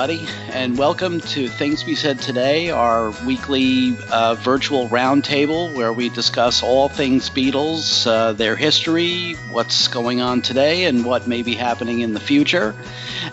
[0.00, 6.10] Everybody, and welcome to Things We Said Today, our weekly uh, virtual roundtable where we
[6.10, 11.54] discuss all things Beatles, uh, their history, what's going on today, and what may be
[11.54, 12.74] happening in the future.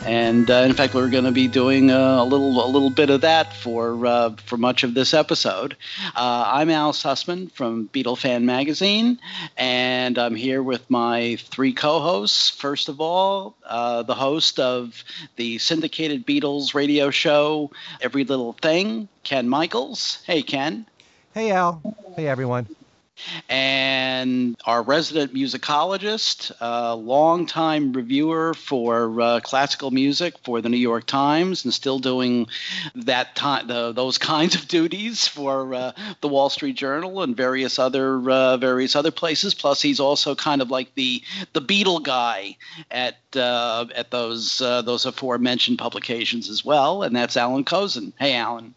[0.05, 3.21] And uh, in fact, we're going to be doing a, little a little bit of
[3.21, 5.75] that for uh, for much of this episode.
[6.15, 9.19] Uh, I'm Al Sussman from Beatle Fan Magazine,
[9.57, 12.49] and I'm here with my three co-hosts.
[12.51, 15.03] First of all, uh, the host of
[15.35, 17.71] the syndicated Beatles radio show,
[18.01, 20.19] Every Little Thing, Ken Michaels.
[20.25, 20.85] Hey, Ken.
[21.33, 21.81] Hey, Al.
[22.15, 22.67] Hey, everyone
[23.49, 31.05] and our resident musicologist, a longtime reviewer for uh, classical music for the New York
[31.05, 32.47] Times, and still doing
[32.95, 35.91] that time the, those kinds of duties for uh,
[36.21, 39.53] the Wall Street Journal and various other uh, various other places.
[39.53, 41.21] Plus, he's also kind of like the
[41.53, 42.57] the Beatle guy
[42.91, 48.13] at uh, at those uh, those aforementioned publications as well, and that's Alan Kozinn.
[48.17, 48.73] Hey, Alan.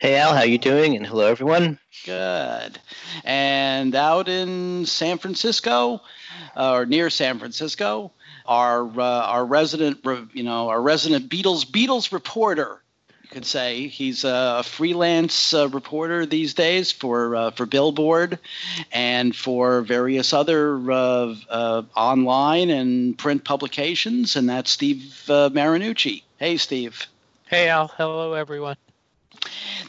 [0.00, 0.96] Hey Al, how you doing?
[0.96, 1.78] And hello everyone.
[2.04, 2.78] Good.
[3.24, 6.00] And out in San Francisco,
[6.56, 8.12] uh, or near San Francisco,
[8.46, 12.82] our uh, our resident, you know, our resident Beatles Beatles reporter.
[13.22, 18.38] You could say he's a freelance uh, reporter these days for uh, for Billboard
[18.90, 26.22] and for various other uh, uh, online and print publications, and that's Steve Marinucci.
[26.38, 27.06] Hey, Steve.
[27.46, 27.88] Hey Al.
[27.88, 28.76] Hello everyone.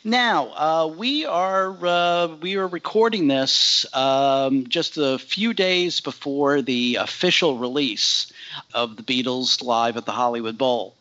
[0.03, 6.61] Now uh, we are uh, we are recording this um, just a few days before
[6.61, 8.31] the official release
[8.73, 10.93] of the Beatles live at the Hollywood Bowl,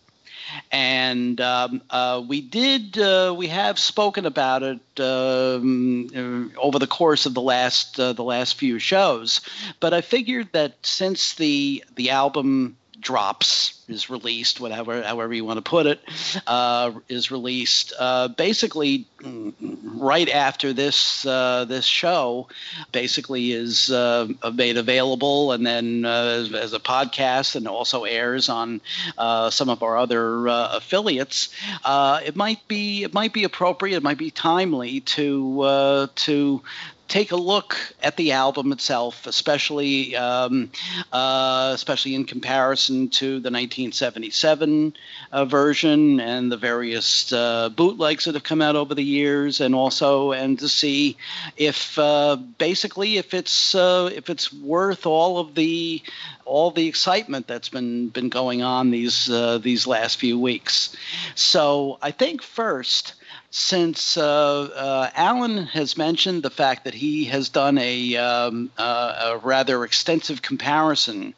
[0.71, 7.27] and um, uh, we did uh, we have spoken about it um, over the course
[7.27, 9.41] of the last uh, the last few shows,
[9.81, 15.59] but I figured that since the the album drops is released, whatever, however you want
[15.59, 16.01] to put it,
[16.47, 17.93] uh, is released.
[17.99, 22.49] Uh, basically, right after this uh, this show,
[22.93, 28.49] basically is uh, made available, and then uh, as, as, a podcast, and also airs
[28.49, 28.81] on
[29.19, 31.55] uh, some of our other affiliates.
[31.87, 36.63] it might be it might be appropriate, it might be timely to to
[37.13, 40.71] take a look at the album itself, especially um,
[41.13, 44.95] uh, especially in comparison to the 1977
[45.31, 49.75] uh, version and the various uh, bootlegs that have come out over the years, and
[49.75, 51.19] also and to see
[51.59, 56.01] if uh, basically if it's uh, if it's worth all of the
[56.47, 60.97] all the excitement that's been been going on these uh, these last few weeks.
[61.35, 63.13] So I think first
[63.53, 69.35] since uh, uh, Alan has mentioned the fact that he has done a, um, uh,
[69.35, 71.35] a rather extensive comparison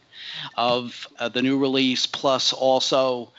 [0.57, 3.33] of uh, the new release plus also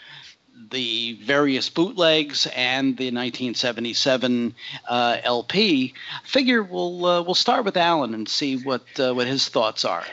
[0.72, 4.54] the various bootlegs and the 1977
[4.90, 5.94] uh, LP,
[6.26, 10.04] figure we'll uh, we'll start with Alan and see what what his thoughts are.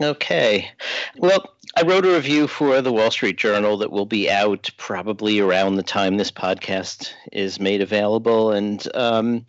[0.00, 0.70] Okay.
[1.16, 5.40] Well, I wrote a review for the Wall Street Journal that will be out probably
[5.40, 8.50] around the time this podcast is made available.
[8.50, 9.46] And um,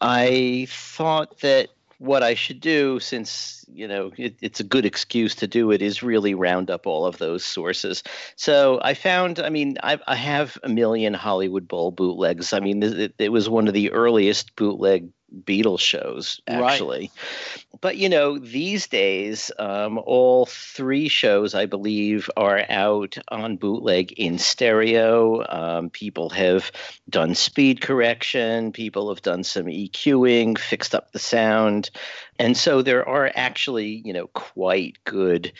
[0.00, 5.34] I thought that what I should do, since you know it, it's a good excuse
[5.36, 8.02] to do it, is really round up all of those sources.
[8.36, 12.52] So I found, I mean, I've, I have a million Hollywood Bowl bootlegs.
[12.52, 15.08] I mean, it, it was one of the earliest bootleg
[15.44, 17.10] Beatles shows, actually.
[17.56, 17.80] Right.
[17.80, 24.12] But you know, these days, um, all three shows, I believe, are out on bootleg
[24.12, 25.44] in stereo.
[25.48, 26.70] Um, people have
[27.08, 28.72] done speed correction.
[28.72, 31.90] People have done some EQing, fixed up the sound,
[32.38, 35.52] and so there are actually, you know, quite good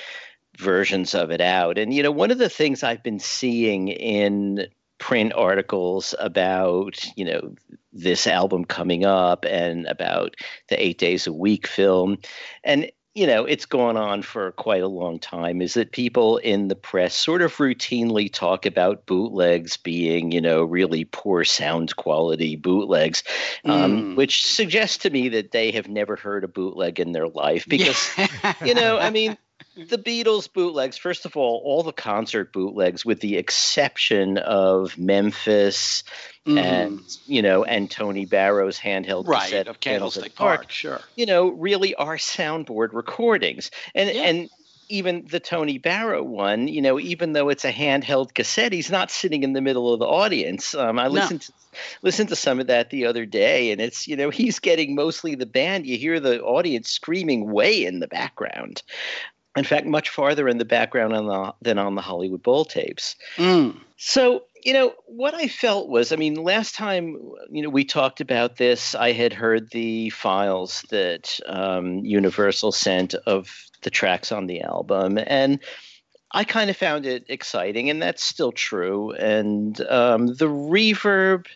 [0.56, 1.78] versions of it out.
[1.78, 4.68] And you know, one of the things I've been seeing in
[4.98, 7.54] print articles about you know
[8.02, 10.34] this album coming up and about
[10.68, 12.18] the eight days a week film
[12.64, 16.68] and you know it's gone on for quite a long time is that people in
[16.68, 22.56] the press sort of routinely talk about bootlegs being you know really poor sound quality
[22.56, 23.24] bootlegs
[23.64, 24.16] um, mm.
[24.16, 28.10] which suggests to me that they have never heard a bootleg in their life because
[28.64, 29.36] you know i mean
[29.76, 36.02] the Beatles bootlegs, first of all, all the concert bootlegs, with the exception of Memphis
[36.46, 36.58] mm.
[36.58, 41.26] and you know, and Tony Barrow's handheld right, cassette of Candlestick Park, Park, sure, you
[41.26, 44.22] know, really are soundboard recordings, and yeah.
[44.22, 44.50] and
[44.88, 49.10] even the Tony Barrow one, you know, even though it's a handheld cassette, he's not
[49.10, 50.74] sitting in the middle of the audience.
[50.74, 51.46] Um, I listened no.
[51.46, 51.52] to
[52.02, 55.34] listened to some of that the other day, and it's you know he's getting mostly
[55.34, 55.86] the band.
[55.86, 58.82] You hear the audience screaming way in the background.
[59.56, 63.16] In fact, much farther in the background on the, than on the Hollywood Bowl tapes.
[63.36, 63.80] Mm.
[63.96, 67.18] So, you know, what I felt was, I mean, last time,
[67.50, 73.14] you know, we talked about this, I had heard the files that um, Universal sent
[73.14, 75.18] of the tracks on the album.
[75.24, 75.60] And
[76.32, 79.12] I kind of found it exciting, and that's still true.
[79.12, 81.46] And um, the reverb,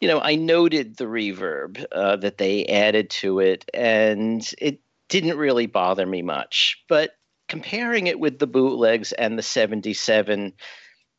[0.00, 5.36] you know, I noted the reverb uh, that they added to it, and it didn't
[5.36, 6.82] really bother me much.
[6.88, 7.10] But
[7.48, 10.52] comparing it with the bootlegs and the 77,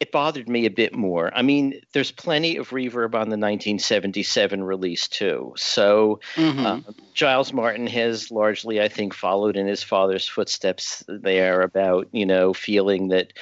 [0.02, 1.32] it bothered me a bit more.
[1.36, 5.54] I mean, there's plenty of reverb on the 1977 release too.
[5.58, 6.66] So mm-hmm.
[6.66, 6.80] uh,
[7.14, 12.52] Giles Martin has largely, I think, followed in his father's footsteps there about you know
[12.52, 13.34] feeling that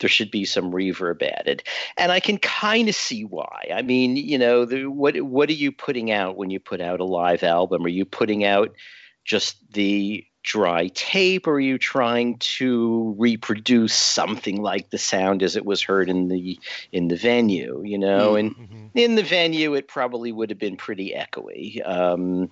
[0.00, 1.62] there should be some reverb added,
[1.96, 3.68] and I can kind of see why.
[3.72, 6.98] I mean, you know, the, what what are you putting out when you put out
[6.98, 7.86] a live album?
[7.86, 8.74] Are you putting out
[9.24, 11.46] just the dry tape?
[11.46, 16.28] Or are you trying to reproduce something like the sound as it was heard in
[16.28, 16.58] the
[16.90, 18.36] in the venue you know?
[18.36, 18.86] And mm-hmm.
[18.94, 22.50] in the venue it probably would have been pretty echoey um,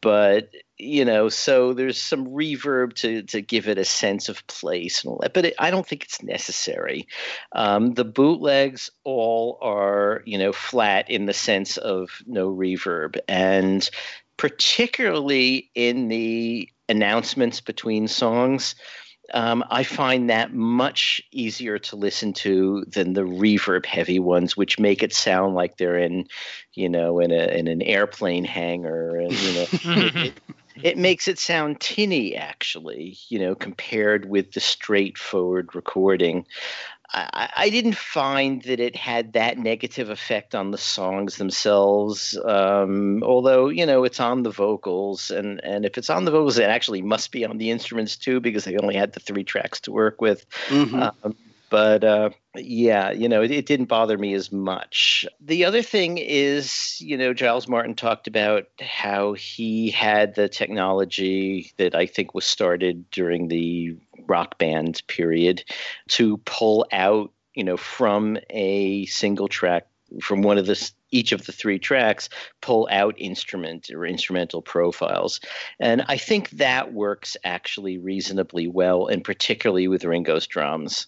[0.00, 5.02] but you know so there's some reverb to to give it a sense of place
[5.02, 7.06] and all that but it, i don't think it's necessary.
[7.52, 13.18] Um, the bootlegs all are you know flat in the sense of no reverb.
[13.28, 13.88] And
[14.36, 18.74] particularly in the announcements between songs.
[19.32, 24.78] Um, I find that much easier to listen to than the reverb heavy ones, which
[24.78, 26.28] make it sound like they're in,
[26.74, 30.40] you know, in a in an airplane hangar, and you know, it, it,
[30.82, 36.46] it makes it sound tinny actually, you know, compared with the straightforward recording.
[37.14, 42.36] I, I, didn't find that it had that negative effect on the songs themselves.
[42.44, 46.58] Um, although you know it's on the vocals, and and if it's on the vocals,
[46.58, 49.80] it actually must be on the instruments too, because they only had the three tracks
[49.82, 50.44] to work with.
[50.68, 51.02] Mm-hmm.
[51.22, 51.36] Um,
[51.70, 55.26] but uh, yeah, you know, it, it, didn't bother me as much.
[55.40, 61.72] The other thing is, you know, Giles Martin talked about how he had the technology
[61.78, 65.64] that I think was started during the rock band period
[66.08, 69.86] to pull out, you know, from a single track
[70.20, 72.28] from one of the each of the three tracks
[72.60, 75.40] pull out instrument or instrumental profiles.
[75.80, 81.06] And i think that works actually reasonably well and particularly with ringo's drums.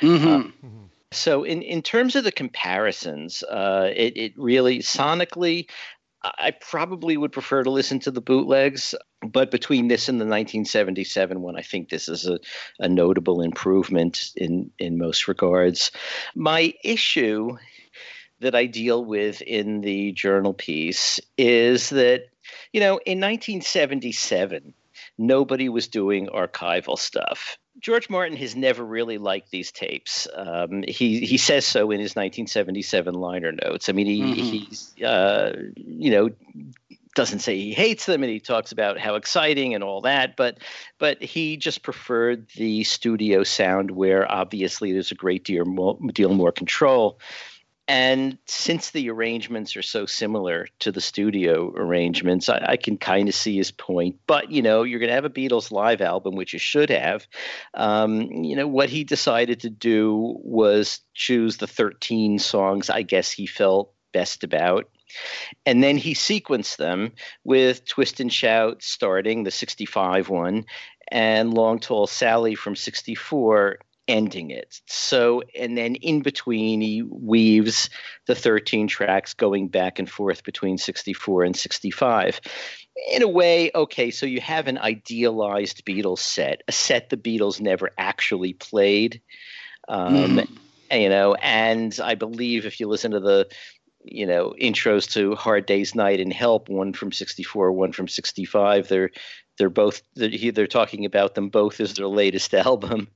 [0.00, 0.66] Mm-hmm.
[0.66, 0.68] Uh,
[1.12, 5.68] so in, in terms of the comparisons uh, it, it really sonically
[6.38, 11.40] I probably would prefer to listen to the bootlegs, but between this and the 1977
[11.40, 12.38] one, I think this is a,
[12.78, 15.90] a notable improvement in, in most regards.
[16.34, 17.56] My issue
[18.40, 22.24] that I deal with in the journal piece is that,
[22.72, 24.74] you know, in 1977,
[25.18, 27.58] nobody was doing archival stuff.
[27.80, 30.26] George Martin has never really liked these tapes.
[30.34, 33.88] Um, he he says so in his 1977 liner notes.
[33.88, 34.34] I mean, he, mm-hmm.
[34.34, 36.30] he's uh, you know
[37.14, 40.58] doesn't say he hates them and he talks about how exciting and all that but
[40.98, 46.34] but he just preferred the studio sound where obviously there's a great deal more, deal
[46.34, 47.18] more control
[47.88, 53.28] and since the arrangements are so similar to the studio arrangements, I, I can kind
[53.28, 54.16] of see his point.
[54.26, 57.26] But you know, you're going to have a Beatles live album, which you should have.
[57.74, 63.30] Um, you know, what he decided to do was choose the 13 songs I guess
[63.30, 64.88] he felt best about.
[65.64, 67.12] And then he sequenced them
[67.44, 70.64] with Twist and Shout starting, the 65 one,
[71.08, 73.78] and Long Tall Sally from 64
[74.08, 74.80] ending it.
[74.86, 77.90] So, and then in between, he weaves
[78.26, 82.40] the 13 tracks going back and forth between 64 and 65.
[83.12, 87.60] In a way, okay, so you have an idealized Beatles set, a set the Beatles
[87.60, 89.20] never actually played.
[89.88, 90.48] Um, mm.
[90.90, 93.48] You know, and I believe if you listen to the
[94.08, 98.86] you know intros to hard day's night and help one from 64 one from 65
[98.86, 99.10] they're
[99.58, 103.08] they're both they're talking about them both as their latest album.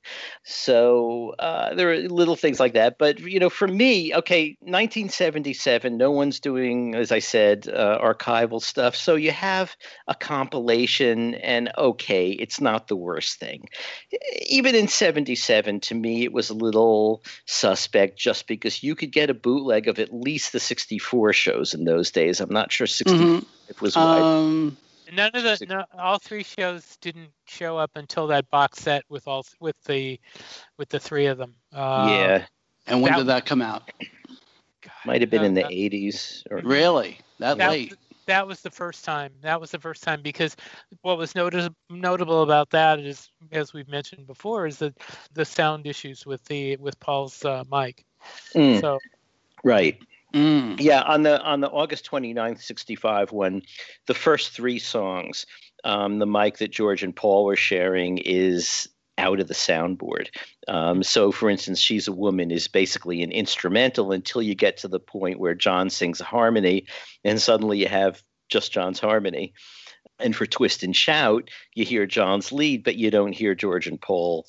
[0.45, 2.99] So uh, there are little things like that.
[2.99, 8.63] But you know for me okay 1977 no one's doing as i said uh, archival
[8.63, 8.97] stuff.
[8.97, 9.77] So you have
[10.09, 13.69] a compilation and okay it's not the worst thing.
[14.47, 19.31] Even in 77 to me it was a little suspect just because you could get
[19.31, 22.41] a bootleg of at least the 64 shows in those days.
[22.41, 23.85] I'm not sure 65 mm-hmm.
[23.85, 24.23] was wide.
[24.23, 24.77] Um,
[25.13, 29.27] None of the no, all three shows didn't show up until that box set with
[29.27, 30.19] all with the
[30.77, 31.55] with the three of them.
[31.73, 32.45] Uh, yeah.
[32.87, 33.91] And when that, did that come out?
[34.83, 36.43] God, Might have been in the uh, 80s.
[36.51, 36.59] Or...
[36.59, 37.19] Really?
[37.39, 37.95] That, that late?
[38.27, 39.33] that was the first time.
[39.43, 40.57] That was the first time because
[41.03, 44.97] what was notice, notable about that is, as we've mentioned before, is that
[45.35, 48.05] the sound issues with the with Paul's uh, mic.
[48.55, 48.99] Mm, So
[49.65, 49.99] right.
[50.35, 50.81] Mm.
[50.81, 53.63] Yeah, on the on the August 29th, 65 one,
[54.07, 55.47] the first three songs,
[55.85, 60.29] um, the mic that George and Paul were sharing is out of the soundboard.
[60.67, 64.89] Um, so, for instance, She's a Woman is basically an instrumental until you get to
[64.89, 66.87] the point where John sings a harmony,
[67.25, 69.53] and suddenly you have just John's harmony.
[70.19, 74.01] And for Twist and Shout, you hear John's lead, but you don't hear George and
[74.01, 74.47] Paul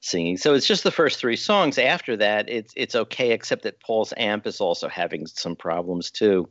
[0.00, 0.36] singing.
[0.36, 1.78] So it's just the first three songs.
[1.78, 6.48] After that, it's it's okay, except that Paul's amp is also having some problems too.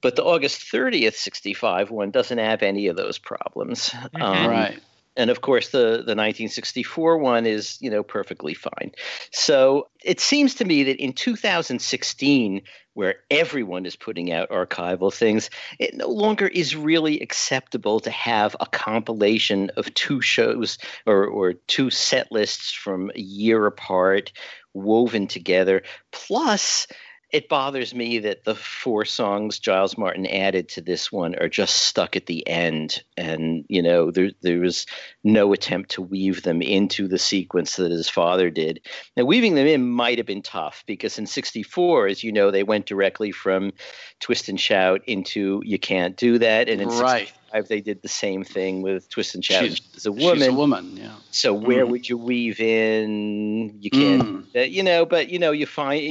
[0.00, 3.94] But the August 30th 65 one doesn't have any of those problems.
[4.20, 4.80] Um, right.
[5.18, 8.92] And of course the the 1964 one is you know perfectly fine.
[9.30, 12.62] So it seems to me that in 2016
[12.94, 18.56] where everyone is putting out archival things it no longer is really acceptable to have
[18.60, 24.32] a compilation of two shows or or two set lists from a year apart
[24.74, 25.82] woven together.
[26.12, 26.86] Plus
[27.30, 31.74] it bothers me that the four songs Giles Martin added to this one are just
[31.74, 34.86] stuck at the end, and you know there there was
[35.22, 38.80] no attempt to weave them into the sequence that his father did.
[39.16, 42.62] Now weaving them in might have been tough because in '64, as you know, they
[42.62, 43.72] went directly from
[44.20, 47.32] Twist and Shout into You Can't Do That, and in Right.
[47.48, 50.38] '65 they did the same thing with Twist and Shout She's- as a woman.
[50.38, 50.96] She's a woman.
[50.96, 51.14] Yeah.
[51.30, 51.90] So where Mm.
[51.90, 53.76] would you weave in?
[53.80, 54.56] You can't, Mm.
[54.56, 55.04] uh, you know.
[55.06, 56.02] But you know, you find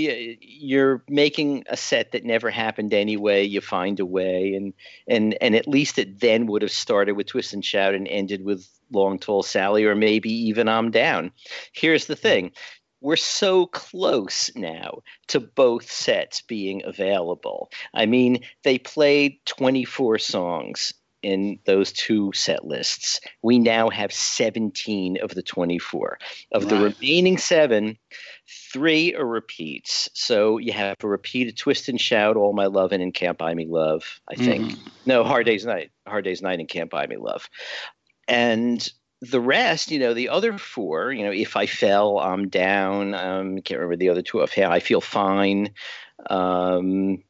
[0.42, 3.44] you're making a set that never happened anyway.
[3.44, 4.74] You find a way, and
[5.08, 8.44] and and at least it then would have started with Twist and Shout and ended
[8.44, 11.32] with Long Tall Sally, or maybe even I'm Down.
[11.74, 12.52] Here's the thing.
[13.00, 17.70] We're so close now to both sets being available.
[17.94, 20.94] I mean, they played 24 songs
[21.24, 23.20] in those two set lists.
[23.42, 26.20] We now have 17 of the 24.
[26.52, 27.98] Of the remaining seven,
[28.72, 30.10] three are repeats.
[30.14, 33.54] So you have a repeat of Twist and Shout, All My Lovin' and Can't Buy
[33.54, 34.72] Me Love, I think.
[34.74, 34.92] Mhm.
[35.06, 35.92] No, Hard Day's Night.
[36.08, 37.50] Hard Day's Night and Can't Buy Me Love.
[38.28, 38.88] And
[39.22, 43.16] the rest, you know, the other four, you know, If I Fell, I'm Down.
[43.16, 44.72] Um, can't remember the other two offhand.
[44.72, 45.74] I Feel Fine.
[46.30, 47.24] Um,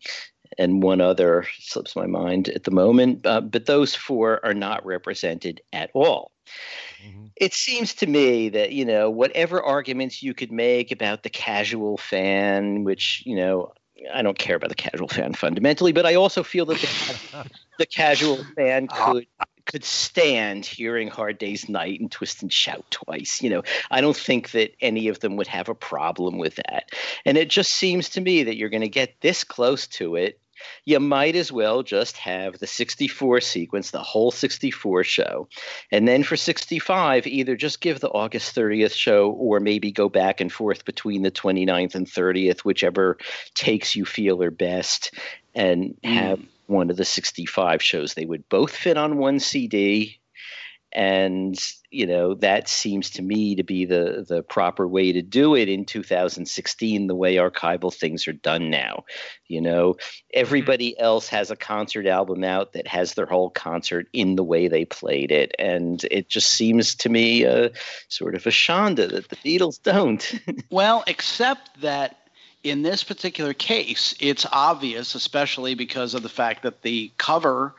[0.57, 3.25] and one other slips my mind at the moment.
[3.25, 6.31] Uh, but those four are not represented at all.
[7.03, 7.31] Mhm.
[7.35, 11.97] It seems to me that, you know, whatever arguments you could make about the casual
[11.97, 13.73] fan, which, you know,
[14.13, 17.45] I don't care about the casual fan fundamentally, but I also feel that the,
[17.79, 19.27] the casual fan could
[19.67, 23.41] could stand hearing Hard Day's Night and Twist and Shout twice.
[23.41, 26.91] You know, I don't think that any of them would have a problem with that.
[27.25, 30.39] And it just seems to me that you're going to get this close to it.
[30.85, 35.47] You might as well just have the 64 sequence, the whole 64 show.
[35.91, 40.41] And then for 65, either just give the August 30th show or maybe go back
[40.41, 43.17] and forth between the 29th and 30th, whichever
[43.53, 45.13] takes you feel are best,
[45.53, 46.11] and hmm.
[46.11, 48.13] have one of the 65 shows.
[48.13, 50.19] They would both fit on one CD.
[50.93, 51.59] And
[51.89, 55.67] you know that seems to me to be the the proper way to do it
[55.67, 59.03] in 2016, the way archival things are done now.
[59.47, 59.95] You know,
[60.33, 64.69] everybody else has a concert album out that has their whole concert in the way
[64.69, 67.69] they played it, and it just seems to me uh,
[68.07, 70.39] sort of a shonda that the Beatles don't.
[70.69, 72.26] Well, except that
[72.69, 77.73] in this particular case, it's obvious, especially because of the fact that the cover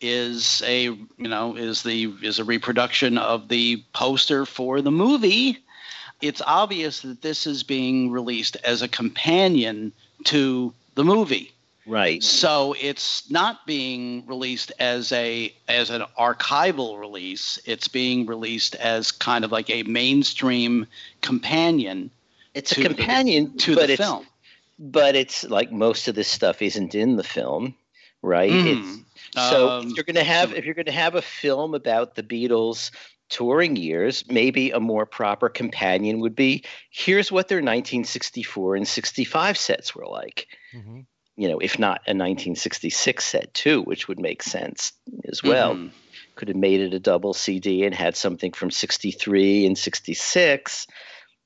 [0.00, 5.58] is a you know is the is a reproduction of the poster for the movie.
[6.20, 9.92] It's obvious that this is being released as a companion
[10.24, 11.52] to the movie.
[11.86, 12.22] right.
[12.22, 17.58] So it's not being released as a as an archival release.
[17.64, 20.86] It's being released as kind of like a mainstream
[21.20, 22.10] companion
[22.56, 24.26] It's to a the- companion to the it's, film.
[24.78, 27.74] But it's like most of this stuff isn't in the film,
[28.22, 28.50] right?
[28.52, 29.04] It's Mhm.
[29.34, 32.14] So Um, if you're going to have if you're going to have a film about
[32.14, 32.90] the Beatles
[33.28, 39.58] touring years, maybe a more proper companion would be here's what their 1964 and 65
[39.58, 40.46] sets were like.
[40.74, 41.06] Mhm.
[41.36, 44.92] You know, if not a 1966 set too, which would make sense
[45.28, 45.74] as well.
[45.74, 45.90] Mhm.
[46.36, 50.86] Could have made it a double CD and had something from 63 and 66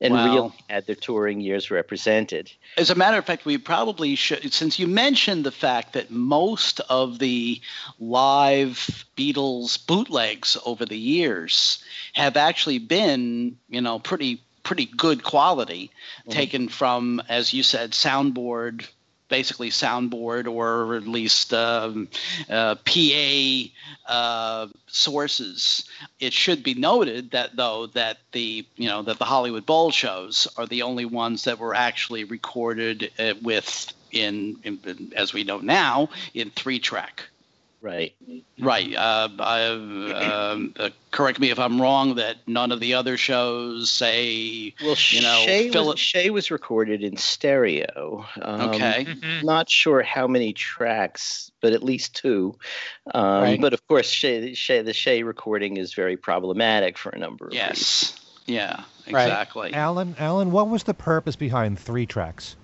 [0.01, 2.51] and Well- really had their touring years represented.
[2.77, 6.81] As a matter of fact, we probably should, since you mentioned the fact that most
[6.89, 7.61] of the
[7.99, 11.79] live Beatles bootlegs over the years
[12.15, 15.91] have actually been, you know, pretty pretty good quality,
[16.29, 16.33] Mhm.
[16.33, 18.87] taken from, as you said, soundboard
[19.31, 22.09] basically soundboard or at least um,
[22.51, 23.63] uh, PA
[24.07, 25.89] uh, sources.
[26.19, 30.47] It should be noted that though that the you know that the Hollywood Bowl shows
[30.59, 35.59] are the only ones that were actually recorded uh, with in, in, as we know
[35.59, 37.30] now in three track.
[37.83, 38.15] Right.
[38.59, 38.95] Right.
[38.95, 42.17] Uh, I, um, uh, correct me if I'm wrong.
[42.17, 44.75] That none of the other shows say.
[44.83, 48.27] Well, you know, Shea, Philip- was, Shea was recorded in stereo.
[48.43, 49.07] Um, Okay.
[49.07, 49.45] Mhm.
[49.45, 52.55] Not sure how many tracks, but at least two.
[53.15, 53.61] Um, Right.
[53.61, 57.53] But of course, Shea, Shea, the Shea recording is very problematic for a number of
[57.53, 57.69] reasons.
[57.81, 58.17] Yes.
[58.47, 58.83] Yeah.
[59.11, 59.23] Right.
[59.23, 59.73] Exactly.
[59.73, 62.57] Alan, Alan, what was the purpose behind three tracks,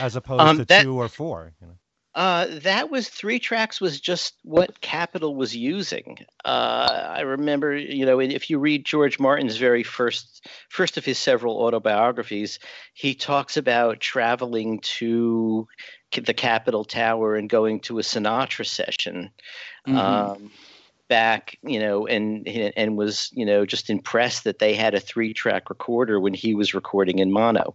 [0.00, 1.52] as opposed Um, to that- two or four?
[1.60, 1.74] You know?
[2.14, 6.18] Uh, that was three tracks was just what Capitol was using.
[6.44, 11.18] Uh, I remember, you know, if you read George Martin's very first first of his
[11.18, 12.58] several autobiographies,
[12.92, 15.66] he talks about traveling to
[16.12, 19.30] the Capitol Tower and going to a Sinatra session.
[19.88, 19.96] Mhm.
[19.96, 20.52] Um,
[21.08, 25.34] back, you know, and and was, you know, just impressed that they had a three
[25.34, 27.74] track recorder when he was recording in mono.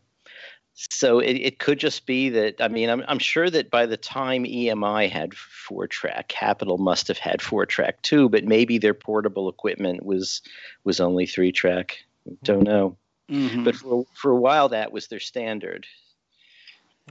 [0.77, 3.97] So it, it could just be that I mean I'm I'm sure that by the
[3.97, 8.93] time EMI had four track, Capitol must have had four track too, but maybe their
[8.93, 10.41] portable equipment was
[10.83, 11.97] was only three track.
[12.43, 12.95] Don't know.
[13.29, 13.63] Mhm.
[13.63, 15.87] But for for a while that was their standard.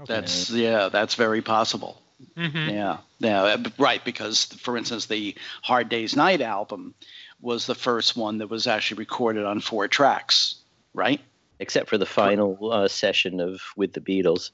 [0.07, 0.89] that's yeah.
[0.89, 2.01] That's very possible.
[2.37, 2.73] Mhm.
[2.73, 4.03] Yeah, yeah, uh, right.
[4.05, 6.95] Because, for instance, the Hard Day's Night album
[7.41, 10.57] was the first one that was actually recorded on four tracks,
[10.95, 11.21] right?
[11.59, 14.51] Except for the final uh, session of with the Beatles.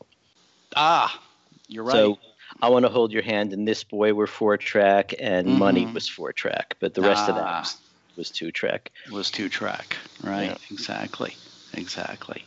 [0.77, 1.21] Ah,
[1.69, 1.93] you're right.
[1.93, 2.19] So
[2.61, 5.95] I want to hold your hand and this boy were four track and money Mhm.
[5.95, 7.61] was four track, but the rest of that Ah.
[7.61, 7.77] was,
[8.17, 8.91] was two track.
[9.11, 10.51] was two track, right?
[10.51, 10.57] Yeah.
[10.71, 11.37] Exactly,
[11.73, 12.45] exactly.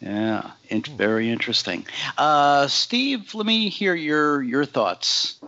[0.00, 1.86] Yeah, in- very interesting.
[2.18, 5.38] Uh, Steve, let me hear your your thoughts.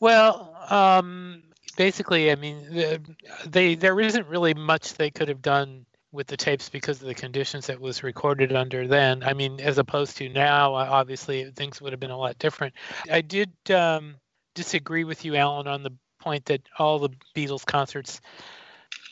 [0.00, 1.42] Well, um,
[1.76, 3.00] basically, I mean, the-
[3.46, 7.14] they there isn't really much they could have done with the tapes because of the
[7.14, 9.22] conditions that was recorded under then.
[9.22, 12.74] I mean, as opposed to now, uh, obviously things would have been a lot different.
[13.10, 14.16] I did um,
[14.54, 18.20] disagree with you, Alan, on the point that all the Beatles concerts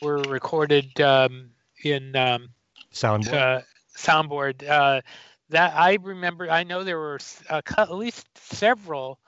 [0.01, 1.51] were recorded um,
[1.83, 2.49] in um,
[2.91, 3.33] Soundboard.
[3.33, 3.61] uh,
[3.95, 4.67] soundboard.
[4.67, 5.01] Uh,
[5.49, 6.49] that I remember.
[6.49, 9.19] I know there were a at least several.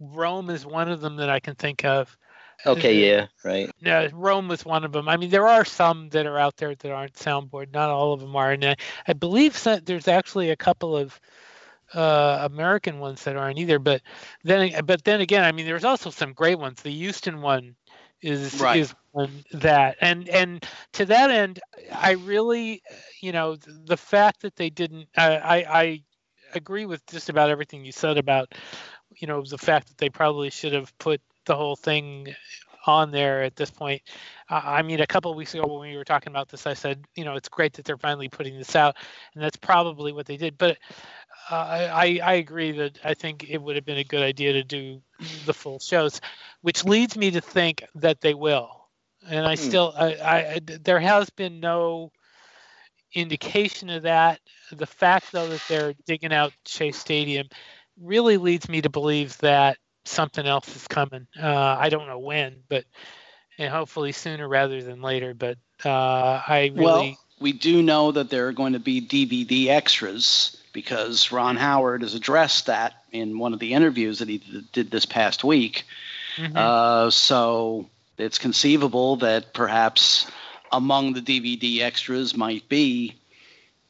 [0.00, 2.16] Rome is one of them that I can think of.
[2.66, 3.70] Okay, yeah, right.
[3.80, 5.08] No, Rome was one of them.
[5.08, 7.72] I mean, there are some that are out there that aren't soundboard.
[7.72, 8.76] Not all of them are, and I,
[9.08, 11.20] I believe so, there's actually a couple of
[11.94, 13.78] uh, American ones that aren't either.
[13.78, 14.02] But
[14.44, 16.82] then, but then again, I mean, there's also some great ones.
[16.82, 17.74] The Houston one
[18.22, 18.78] is Right.
[18.78, 21.60] is one that, and and to that end,
[21.92, 22.82] I really,
[23.20, 26.02] you know, the fact that they didn't, I I, I
[26.54, 28.54] agree with just about everything you said about,
[29.16, 32.34] you know, the fact that they probably should have put the whole thing
[32.86, 34.02] on there at this point.
[34.50, 36.74] Uh, I mean, a couple of weeks ago when we were talking about this, I
[36.74, 38.96] said, you know, it's great that they're finally putting this out,
[39.34, 40.58] and that's probably what they did.
[40.58, 40.78] But
[41.50, 44.62] uh, I, I agree that I think it would have been a good idea to
[44.64, 45.00] do
[45.44, 46.20] the full shows,
[46.62, 48.88] which leads me to think that they will.
[49.28, 49.60] And I Hmm.
[49.66, 52.10] still, I, I, I- there has been no
[53.14, 54.40] indication of that.
[54.72, 57.48] The fact, though, that they're digging out Shea Stadium
[58.00, 61.26] really leads me to believe that something else is coming.
[61.40, 62.84] Uh, I don't know when, but
[63.58, 65.34] and hopefully sooner rather than later.
[65.34, 69.68] But uh, I really, Well, we do know that there are going to be DVD
[69.68, 74.38] extras because Ron Howard has addressed that in one of the interviews that he
[74.72, 75.84] did this past week.
[76.36, 76.56] Mhm.
[76.56, 80.30] Uh, so it's conceivable that perhaps
[80.70, 83.16] among the DVD extras might be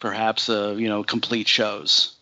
[0.00, 2.16] perhaps uh, you know complete shows.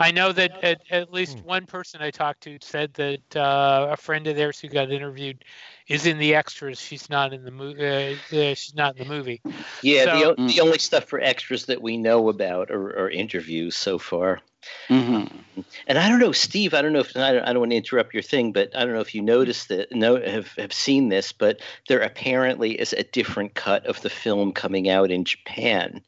[0.00, 1.46] I know that at, at least Hmm.
[1.46, 5.44] one person I talked to said that uh, a friend of theirs who got interviewed
[5.88, 6.80] is in the extras.
[6.80, 7.86] She's not in the movie.
[7.86, 9.42] Uh, uh, she's not in the movie.
[9.82, 13.76] Yeah, So- the, the only stuff for extras that we know about are, are interviews
[13.76, 14.40] so far.
[14.88, 15.60] Mm-hmm.
[15.86, 16.74] And I don't know, Steve.
[16.74, 18.84] I don't know if I don't, I don't want to interrupt your thing, but I
[18.84, 19.90] don't know if you noticed that.
[19.90, 24.52] No, have have seen this, but there apparently is a different cut of the film
[24.52, 26.02] coming out in Japan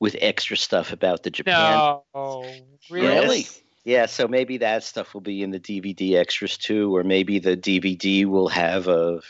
[0.00, 2.00] with extra stuff about the Japan.
[2.14, 2.90] No, Yes.
[2.90, 3.46] really?
[3.84, 7.56] Yeah, so maybe that stuff will be in the DVD extras too, or maybe the
[7.56, 9.20] DVD will have a,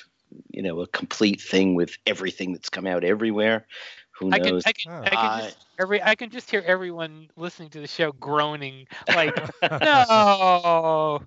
[0.50, 3.66] you know, a complete thing with everything that's come out everywhere.
[4.12, 4.62] Who I can, knows?
[4.64, 5.02] I can, Oh.
[5.02, 5.64] I can just ah.
[5.78, 11.20] every, I can just hear everyone listening to the show groaning like, no,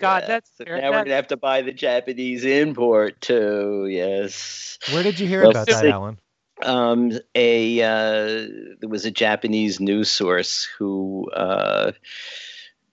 [0.00, 3.86] God, Yeah, that's so ter- now we're gonna have to buy the Japanese import too.
[3.88, 4.78] Yes.
[4.92, 6.18] Where did you hear Well, about that, Alan?
[6.64, 8.48] Um, a uh,
[8.80, 11.92] there was a Japanese news source who uh,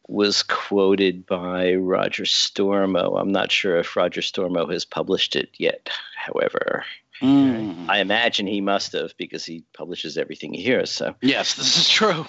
[0.07, 3.19] was quoted by Roger Stormo.
[3.19, 6.85] I'm not sure if Roger Stormo has published it yet, however.
[7.21, 7.89] Mm.
[7.89, 10.91] I imagine he must have because he publishes everything he hears.
[10.91, 12.25] So, Yes, this is true.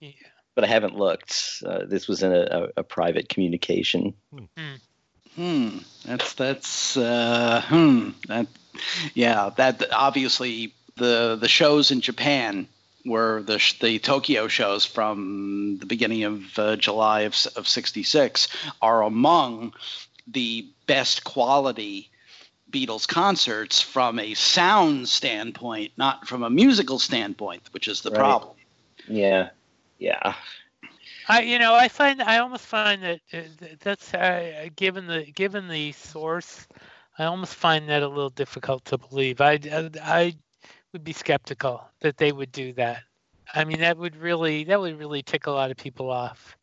[0.00, 0.10] Yeah.
[0.54, 1.62] but I haven't looked.
[1.64, 4.14] Uh, this was in a, a, a private communication.
[5.36, 5.78] Hmm.
[6.04, 8.10] That's that's uh, hmm.
[8.28, 8.46] That
[9.14, 9.50] yeah.
[9.56, 12.66] That obviously the the shows in Japan
[13.04, 18.48] were the the Tokyo shows from the beginning of uh, July of of '66
[18.82, 19.72] are among
[20.26, 22.10] the best quality
[22.70, 28.18] Beatles concerts from a sound standpoint, not from a musical standpoint, which is the Right.
[28.18, 28.52] problem.
[29.08, 29.50] Yeah,
[29.98, 30.34] yeah.
[31.28, 33.38] I you know I find I almost find that uh,
[33.80, 36.66] that's uh, given the given the source,
[37.18, 39.40] I almost find that a little difficult to believe.
[39.40, 40.34] I I, I
[40.92, 43.02] would be skeptical that they would do that.
[43.54, 46.56] I mean that would really that would really tick a lot of people off,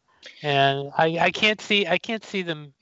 [0.44, 2.74] and I I can't see I can't see them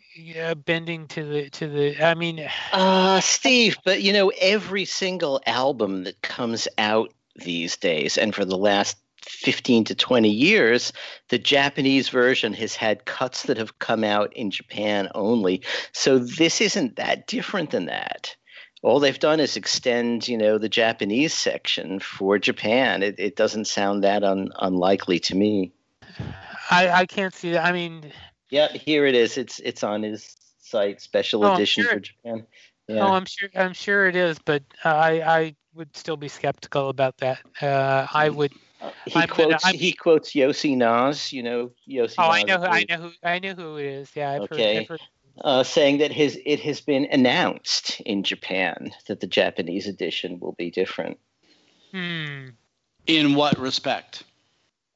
[0.42, 5.42] uh, bending to the to the I mean Uh, Steve, but you know, every single
[5.46, 10.94] album that comes out these days, and for the last 15 to 20 years,
[11.30, 15.62] the Japanese version has had cuts that have come out in Japan only.
[15.92, 18.36] So this isn't that different than that.
[18.84, 23.02] All they've done is extend, you know, the Japanese section for Japan.
[23.02, 25.72] It, it doesn't sound that un, unlikely to me.
[26.70, 27.66] I I can't see that.
[27.66, 28.12] I mean
[28.50, 29.38] Yeah, here it is.
[29.38, 31.94] It's it's on his site, special Oh, edition sure.
[31.94, 32.46] for Japan.
[32.90, 33.50] Oh, I'm sure.
[33.56, 37.40] I'm sure it is, but uh, I I would still be skeptical about that.
[37.62, 38.54] Uh, I would.
[39.08, 42.16] He I'm gonna- quotes I'm- he quotes Yosi Nas, you know Yosi.
[42.18, 42.58] Oh, I know.
[42.60, 43.12] Who, I know who.
[43.24, 44.12] I know who it is.
[44.16, 44.76] Yeah, I've Okay.
[44.76, 44.82] heard.
[44.82, 45.02] I've heard
[45.44, 50.54] uh, saying that his it has been announced in Japan that the Japanese edition will
[50.54, 51.20] be different.
[51.92, 52.50] hmm.
[53.08, 54.24] In what respect?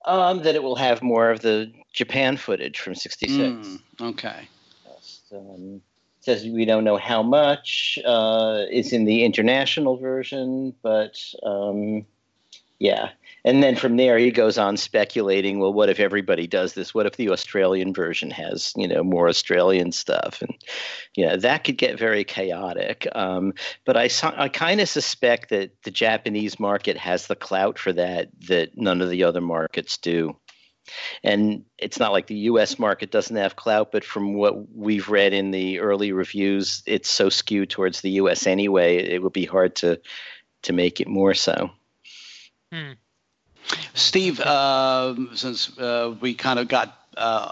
[0.06, 3.38] Um, that it will have more of the Japan footage from '66.
[3.38, 4.48] Mm, okay.
[5.32, 5.82] Um,
[6.22, 12.06] says we don't know how much uh, is in the international version, but um,
[12.80, 13.10] yeah.
[13.46, 15.60] And then from there, he goes on speculating.
[15.60, 16.94] Well, what if everybody does this?
[16.94, 20.42] What if the Australian version has, you know, more Australian stuff?
[20.42, 20.56] And
[21.16, 23.08] yeah, that could get very chaotic.
[23.14, 23.54] Um,
[23.86, 28.30] but I, I kind of suspect that the Japanese market has the clout for that
[28.48, 30.36] that none of the other markets do.
[31.24, 32.80] And it's not like the U.S.
[32.80, 37.30] market doesn't have clout, but from what we've read in the early reviews, it's so
[37.30, 38.48] skewed towards the U.S.
[38.48, 38.98] anyway.
[38.98, 40.02] It would be hard to
[40.64, 41.70] to make it more so.
[43.94, 47.52] Steve, um, since uh, we kind of got uh,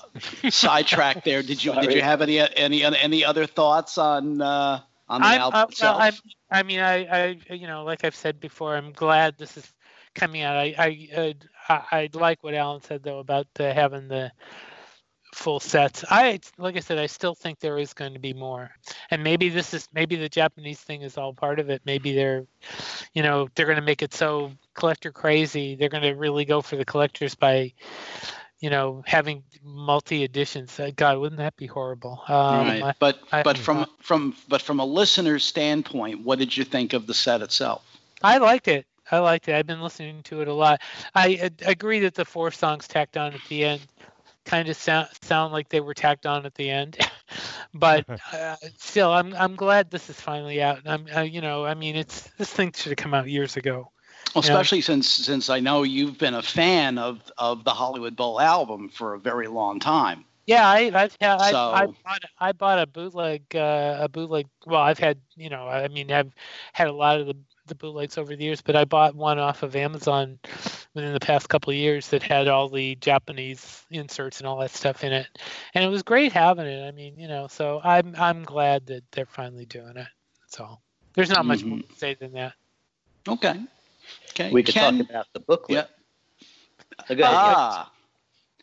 [0.50, 5.22] sidetracked there, did you did you have any any any other thoughts on uh, on
[5.22, 5.98] the I'm, album uh, well.
[6.00, 6.14] I'm,
[6.50, 9.74] I mean, I, I, you know, like I've said before, I'm glad this is
[10.16, 10.56] coming out.
[10.56, 11.34] I, I, uh,
[11.70, 14.32] I, I like what Alan said though about uh, having the
[15.34, 16.04] full sets.
[16.10, 18.72] I, like I said, I still think there is going to be more,
[19.12, 21.82] and maybe this is maybe the Japanese thing is all part of it.
[21.86, 22.46] Maybe they're,
[23.14, 25.76] you know, they're going to make it so collector crazy.
[25.76, 27.74] They're going to really go for the collectors by.
[28.60, 30.80] You know, having multi editions.
[30.80, 32.24] Uh, God, wouldn't that be horrible?
[32.28, 32.84] Um, right.
[32.86, 36.94] I- but I- but from from but from a listener's standpoint, what did you think
[36.94, 37.84] of the set itself?
[38.24, 38.88] I liked it.
[39.12, 39.54] I liked it.
[39.54, 40.82] I've been listening to it a lot.
[41.14, 43.82] I uh, agree that the four songs tacked on at the end
[44.44, 46.98] kind of sound sound like they were tacked on at the end,
[47.76, 50.80] but uh, still, I'm I'm glad this is finally out.
[50.86, 53.92] I'm uh, you know I mean it's this thing should have come out years ago.
[54.38, 54.52] Well, Yeah.
[54.52, 58.88] especially since since I know you've been a fan of of the Hollywood Bowl album
[58.90, 60.26] for a very long time.
[60.46, 64.46] Yeah, I I've had, I, I bought I bought a bootleg uh, a bootleg.
[64.68, 66.36] Well, I've had you know I mean I've
[66.74, 69.64] had a lot of the the bootlegs over the years, but I bought one off
[69.64, 70.40] of Amazon
[70.94, 74.72] within the past couple of years that had all the Japanese inserts and all that
[74.72, 75.28] stuff in it,
[75.74, 76.88] and it was great having it.
[76.88, 80.08] I mean, you know, so I'm I'm glad that they're finally doing it.
[80.42, 80.84] That's all.
[81.16, 82.54] There's not much more to say than that.
[83.28, 83.60] Okay.
[84.32, 84.52] Okay.
[84.52, 85.00] We could Ken?
[85.00, 85.90] talk about the booklet.
[87.10, 87.16] Yeah.
[87.16, 87.54] Go ahead, yeah.
[87.56, 87.92] Ah.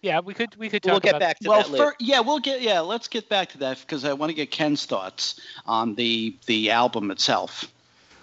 [0.02, 1.84] Yeah, we could we could talk We'll get about back to well, that later.
[1.92, 4.50] fir- yeah, we'll get yeah, let's get back to that because I want to get
[4.50, 7.72] Ken's thoughts on the the album itself.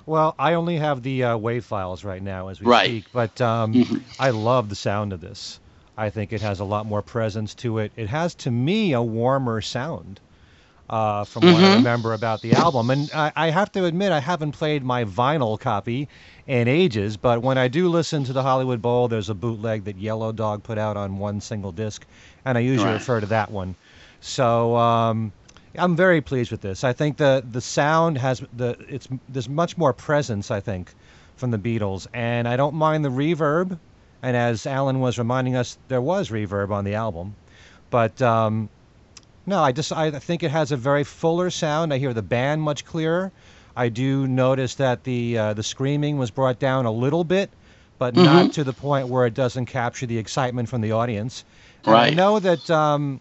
[0.06, 2.86] Well, I only have the uh, WAV files right now as we Right.
[2.86, 4.02] speak, but um, Mhm.
[4.20, 5.60] I love the sound of this.
[5.98, 7.92] I think it has a lot more presence to it.
[7.96, 10.20] It has, to me, a warmer sound
[10.92, 11.70] uh, from what I Mhm.
[11.70, 12.92] remember about the album.
[12.92, 16.10] And I, I have to admit, I haven't played my vinyl copy
[16.48, 19.98] in ages, but when I do listen to the Hollywood Bowl, there's a bootleg that
[19.98, 22.06] Yellow Dog put out on one single disc,
[22.46, 22.94] and I usually Right.
[22.94, 23.78] refer to that one.
[24.20, 25.34] So um,
[25.78, 26.84] I'm very pleased with this.
[26.84, 30.96] I think the the sound has the it's there's much more presence I think
[31.36, 33.80] from the Beatles, and I don't mind the reverb.
[34.22, 37.38] And as Alan was reminding us, there was reverb on the album,
[37.90, 38.70] But um,
[39.46, 41.94] no, I just I think it has a very fuller sound.
[41.94, 43.32] I hear the band much clearer.
[43.76, 47.50] I do notice that the uh, the screaming was brought down a little bit,
[47.98, 48.26] but mm-hmm.
[48.26, 51.44] not to the point where it doesn't capture the excitement from the audience.
[51.86, 52.12] And right.
[52.12, 53.20] I know that um,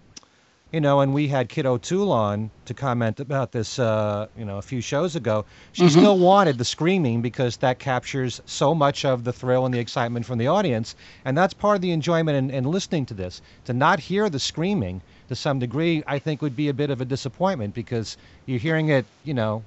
[0.72, 4.58] you know, and we had Kit O'Toole on to comment about this, uh, you know,
[4.58, 5.44] a few shows ago.
[5.72, 5.98] She mm-hmm.
[5.98, 10.26] still wanted the screaming because that captures so much of the thrill and the excitement
[10.26, 13.42] from the audience, and that's part of the enjoyment in, in listening to this.
[13.64, 17.00] To not hear the screaming to some degree, I think would be a bit of
[17.00, 18.16] a disappointment because
[18.46, 19.62] you're hearing it, you know,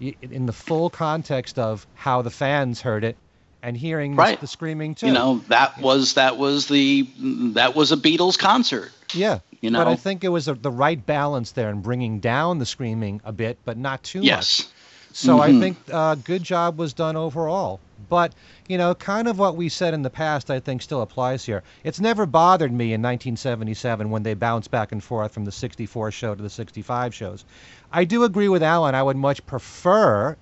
[0.00, 3.16] in the full context of how the fans heard it
[3.60, 4.38] and hearing right.
[4.38, 5.08] the, the, screaming too.
[5.08, 7.08] You know, that was that was the
[7.54, 8.92] that was a Beatles concert.
[9.12, 9.40] Yeah.
[9.60, 12.58] You know, but I think it was a, the right balance there in bringing down
[12.60, 14.26] the screaming a bit, but not too much.
[14.26, 14.60] yes.
[14.60, 14.68] much.
[15.12, 15.56] So mm-hmm.
[15.56, 17.80] I think uh, good job was done overall.
[18.08, 18.34] But
[18.68, 21.62] you know, kind of what we said in the past, I think still applies here.
[21.84, 26.10] It's never bothered me in 1977 when they bounced back and forth from the 64
[26.10, 27.44] show to the 65 shows.
[27.92, 28.94] I do agree with Alan.
[28.94, 30.36] I would much prefer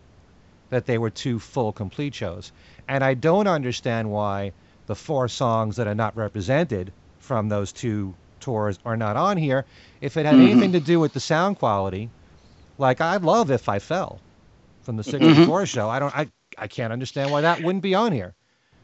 [0.70, 2.52] that they were two full, complete shows.
[2.86, 4.52] And I don't understand why
[4.86, 9.64] the four songs that are not represented from those two tours are not on here.
[10.00, 10.44] If it had mm-hmm.
[10.44, 12.10] anything to do with the sound quality,
[12.78, 14.20] like I love If I Fell
[14.88, 15.64] from the 64 mm-hmm.
[15.66, 15.90] show.
[15.90, 18.34] I don't I I can't understand why that wouldn't be on here.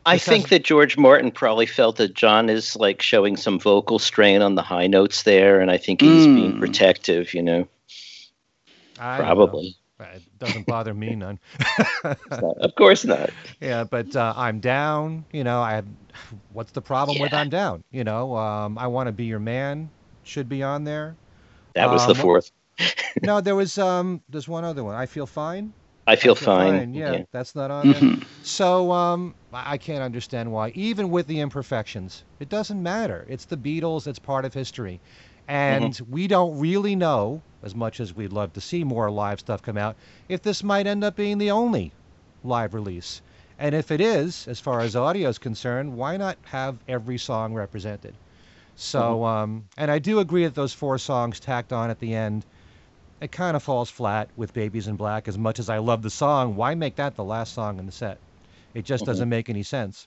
[0.04, 4.42] I think that George Martin probably felt that John is like showing some vocal strain
[4.42, 6.34] on the high notes there, and I think he's mm.
[6.34, 7.66] being protective, you know.
[8.98, 9.76] I probably.
[9.98, 11.38] It doesn't bother me none.
[12.04, 13.30] of course not.
[13.62, 15.24] Yeah, but uh, I'm down.
[15.32, 15.84] You know, I.
[16.52, 17.22] What's the problem yeah.
[17.22, 17.82] with I'm down?
[17.92, 19.88] You know, um, I want to be your man
[20.22, 21.16] should be on there.
[21.74, 22.52] That was um, the fourth.
[23.22, 24.96] no, there was um, there's one other one.
[24.96, 25.72] I feel fine.
[26.06, 26.78] I feel, fine.
[26.78, 26.94] fine.
[26.94, 28.22] Yeah, yeah, that's not on mm-hmm.
[28.42, 33.24] So um, I can't understand why, even with the imperfections, it doesn't matter.
[33.28, 34.06] It's the Beatles.
[34.06, 35.00] It's part of history,
[35.48, 36.12] and mm-hmm.
[36.12, 39.78] we don't really know as much as we'd love to see more live stuff come
[39.78, 39.96] out,
[40.28, 41.90] if this might end up being the only
[42.44, 43.22] live release.
[43.58, 47.54] And if it is, as far as audio is concerned, why not have every song
[47.54, 48.14] represented?
[48.76, 49.24] So, mm-hmm.
[49.24, 52.44] um, and I do agree that those four songs tacked on at the end,
[53.24, 55.28] it kind of falls flat with Babies in Black.
[55.28, 57.92] As much as I love the song, why make that the last song in the
[57.92, 58.18] set?
[58.74, 60.06] It just doesn't make any sense.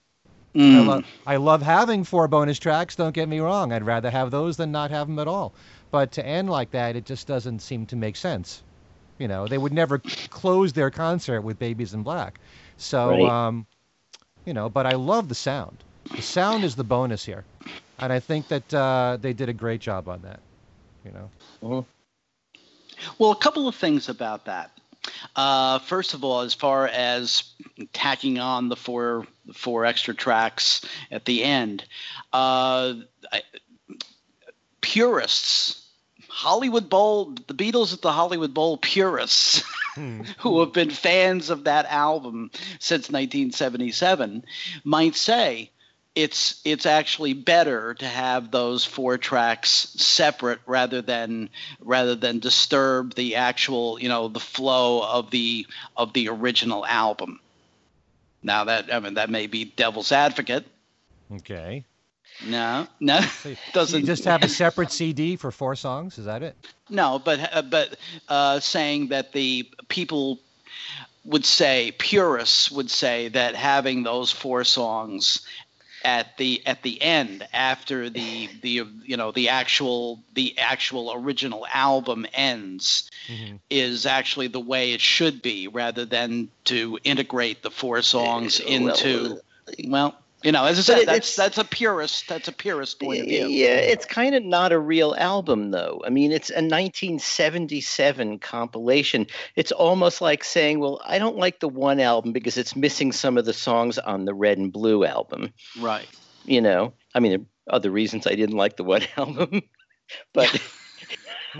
[0.53, 0.75] Mm.
[0.75, 2.95] I, lo- I love having four bonus tracks.
[2.95, 3.73] Don't get me wrong.
[3.73, 5.53] I'd rather have those than not have them at all.
[5.89, 8.61] But to end like that, it just doesn't seem to make sense.
[9.17, 9.97] You know, they would never
[10.29, 12.39] close their concert with Babies in Black.
[12.77, 13.47] So, right.
[13.47, 13.65] um,
[14.45, 15.77] you know, but I love the sound.
[16.15, 17.45] The sound is the bonus here,
[17.97, 20.39] and I think that uh, they did a great job on that.
[21.03, 21.29] You know.
[21.63, 21.89] Mm-hmm.
[23.17, 24.71] Well, a couple of things about that.
[25.35, 27.43] Uh, first of all, as far as
[27.93, 31.85] tacking on the four four extra tracks at the end,
[32.33, 32.93] uh,
[33.31, 33.41] I,
[34.81, 35.83] purists.
[36.29, 39.63] Hollywood Bowl, the Beatles at the Hollywood Bowl purists
[39.95, 40.21] hmm.
[40.37, 44.45] who have been fans of that album since 1977
[44.83, 45.71] might say
[46.17, 51.47] it's it's actually better to have those four tracks separate rather than
[51.79, 57.39] rather than disturb the actual you know the flow of the of the original album.
[58.41, 60.65] Now that I mean that may be devil's advocate.
[61.31, 61.85] Okay.
[62.43, 63.19] No, no,
[63.73, 64.01] doesn't.
[64.01, 66.17] You just have a separate CD for four songs.
[66.17, 66.55] Is that it?
[66.89, 67.95] No, but uh, but
[68.27, 70.39] uh, saying that the people
[71.25, 75.45] would say purists would say that having those four songs
[76.03, 81.65] at the at the end after the the you know the actual the actual original
[81.73, 83.55] album ends mm-hmm.
[83.69, 89.39] is actually the way it should be rather than to integrate the four songs into
[89.87, 92.27] well you know, as I said, that's that's a purist.
[92.27, 93.47] That's a purist point of view.
[93.47, 96.03] Yeah, it's kind of not a real album, though.
[96.05, 99.25] I mean, it's a 1977 compilation.
[99.55, 103.37] It's almost like saying, "Well, I don't like the one album because it's missing some
[103.37, 106.07] of the songs on the Red and Blue album." Right.
[106.45, 109.63] You know, I mean, there are other reasons I didn't like the one album,
[110.33, 110.61] but.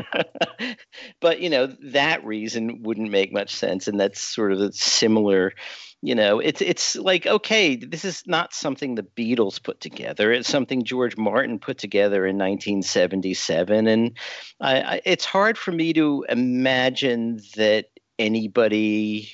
[1.22, 5.54] but you know that reason wouldn't make much sense and that's sort of a similar
[6.02, 10.32] you know it's it's like okay this is not something the beatles put together.
[10.32, 14.18] It's something george martin put together in 1977 and
[14.60, 17.88] I, I, it's hard for me to imagine that
[18.20, 19.30] anybody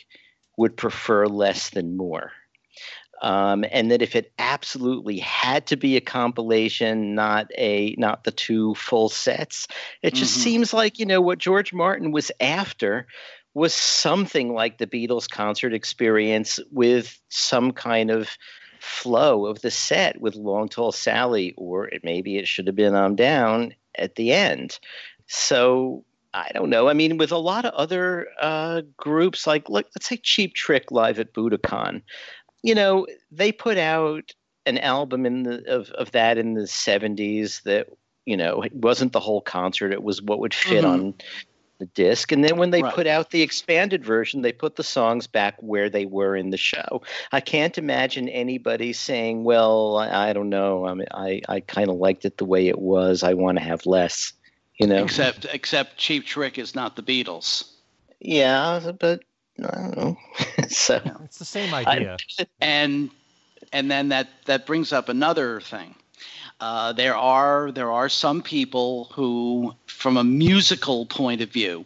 [0.58, 2.32] would prefer less than more.
[3.22, 8.32] Um, and that if it absolutely had to be a compilation, not a not the
[8.32, 9.70] two full sets,
[10.02, 10.44] it just mm-hmm.
[10.44, 13.08] seems like you know what George Martin was after
[13.54, 18.30] was something like the Beatles concert experience with some kind of
[18.80, 22.96] flow of the set with Long Tall Sally, or it, maybe it should have been
[22.96, 24.80] I'm Down at the end.
[25.28, 26.90] So I don't know.
[26.90, 30.92] I mean, with a lot of other uh, groups, like let, let's say Cheap Trick
[30.92, 32.02] live at Budokan,
[32.64, 34.34] you know, they put out
[34.66, 37.88] an album in the of, of that in the 70s that
[38.26, 41.08] you know it wasn't the whole concert it was what would fit mm-hmm.
[41.08, 41.14] on
[41.80, 42.94] the disc and then when they right.
[42.94, 46.58] put out the expanded version they put the songs back where they were in the
[46.58, 51.60] show i can't imagine anybody saying well i, I don't know I mean, i i
[51.60, 54.34] kind of liked it the way it was i want to have less
[54.80, 57.72] you know except except cheap trick is not the beatles
[58.20, 59.22] yeah but
[59.62, 60.18] I don't know.
[60.70, 62.18] so it's the same idea.
[62.40, 63.10] I, and
[63.72, 65.96] and then that that brings up another thing.
[66.60, 71.86] Uh, there are there are some people who, from a musical point of view,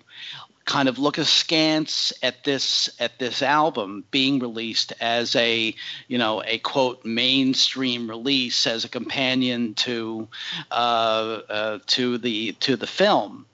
[0.67, 5.73] kind of look askance at this at this album being released as a
[6.07, 10.27] you know a quote mainstream release as a companion to
[10.69, 13.45] uh, uh, to the to the film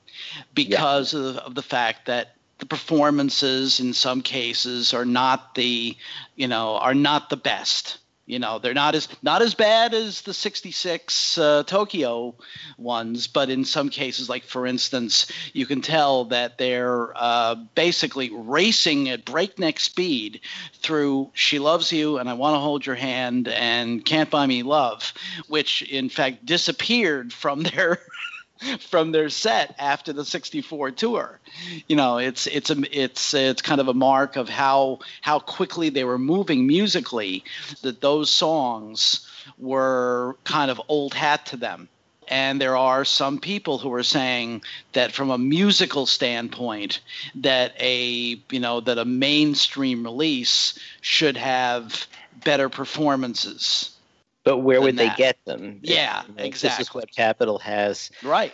[0.56, 1.20] because yeah.
[1.20, 5.96] of, of the fact that the performances in some cases are not the
[6.36, 10.22] you know are not the best you know they're not as not as bad as
[10.22, 12.34] the 66 uh, tokyo
[12.78, 18.30] ones but in some cases like for instance you can tell that they're uh, basically
[18.34, 20.40] racing at breakneck speed
[20.76, 24.64] through she loves you and i want to hold your hand and can't buy me
[24.64, 25.14] love
[25.48, 28.00] which in fact disappeared from their
[28.80, 31.40] from their set after the 64 tour.
[31.88, 35.90] You know it's it's a it's it's kind of a mark of how how quickly
[35.90, 37.44] they were moving musically
[37.82, 41.90] that those songs were kind of old hat to them.
[42.28, 44.62] And there are some people who are saying
[44.94, 47.02] that from a musical standpoint
[47.36, 52.08] that a you know that a mainstream release should have
[52.44, 53.93] better performances
[54.44, 55.18] but where would that.
[55.18, 55.80] they get them?
[55.82, 56.70] Yeah, exactly.
[56.70, 58.12] This is what Capitol has.
[58.24, 58.54] Right.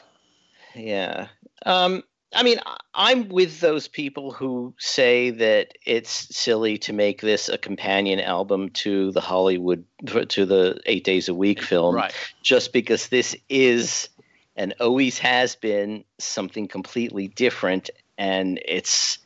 [0.76, 1.28] Yeah.
[1.66, 2.60] Um, I mean,
[2.94, 8.70] I'm with those people who say that it's silly to make this a companion album
[8.70, 12.14] to the Hollywood, to the Eight Days a Week film, right.
[12.44, 14.10] just because this is
[14.56, 17.90] and always has been something completely different.
[18.18, 19.18] And it's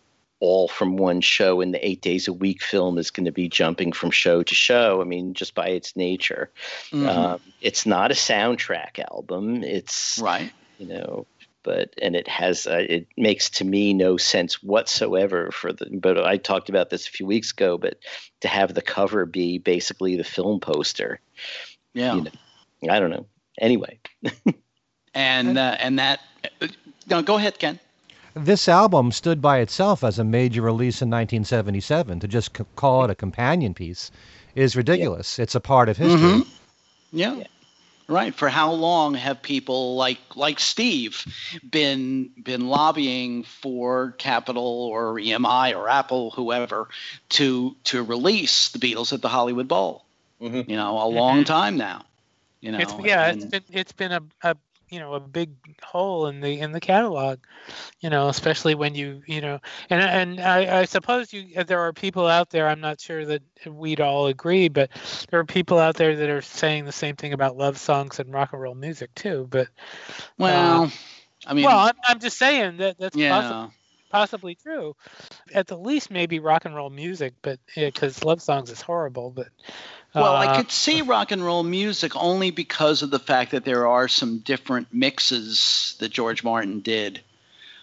[0.44, 3.48] all from one show in the eight days a week film is going to be
[3.48, 6.52] jumping from show to show i mean just by its nature.
[6.92, 7.08] Mm-hmm.
[7.08, 10.52] um, it's not a soundtrack album it's right.
[10.78, 11.26] you know
[11.64, 16.18] but and it has uh, it makes to me no sense whatsoever for the but
[16.26, 17.98] i talked about this a few weeks ago but
[18.42, 21.22] to have the cover be basically the film poster
[21.94, 22.16] yeah.
[22.16, 23.26] you know, i don't know.
[23.60, 24.00] Anyway.
[25.14, 26.22] And uh, and that
[26.60, 26.68] uh,
[27.08, 27.80] no go ahead ken
[28.34, 32.20] this album stood by itself as a major release in 1977.
[32.22, 34.12] To just c- call it a companion piece
[34.56, 35.38] is ridiculous.
[35.38, 35.44] Yeah.
[35.44, 36.20] It's a part of history.
[36.20, 36.50] Mm-hmm.
[37.12, 37.36] Yeah.
[37.36, 37.48] yeah.
[38.08, 38.34] Right.
[38.34, 41.26] For how long have people like like Steve
[41.70, 46.90] been been lobbying for Capitol or EMI or Apple, whoever,
[47.30, 50.06] to to release the Beatles at the Hollywood Bowl?
[50.42, 50.70] Mm-hmm.
[50.70, 51.44] You know, a long mm-hmm.
[51.46, 52.04] time now.
[52.60, 54.58] You know, it's, yeah, and, it's been it's been a, a
[54.94, 55.52] you know a big
[55.82, 57.40] hole in the in the catalog
[58.00, 61.92] you know especially when you you know and and I, I suppose you there are
[61.92, 64.92] people out there i'm not sure that we'd all agree but
[65.32, 68.32] there are people out there that are saying the same thing about love songs and
[68.32, 69.68] rock and roll music too but
[70.38, 70.90] well uh,
[71.48, 73.30] i mean well i'm, I'm just saying that that's yeah.
[73.32, 73.74] possible
[74.14, 74.96] possibly true.
[75.54, 79.32] At the least, maybe rock and roll music, but because yeah, love songs is horrible.
[79.32, 79.48] But
[80.14, 83.66] well, I uh, could see rock and roll music only because of the fact that
[83.66, 87.22] there are some different mixes that George Martin did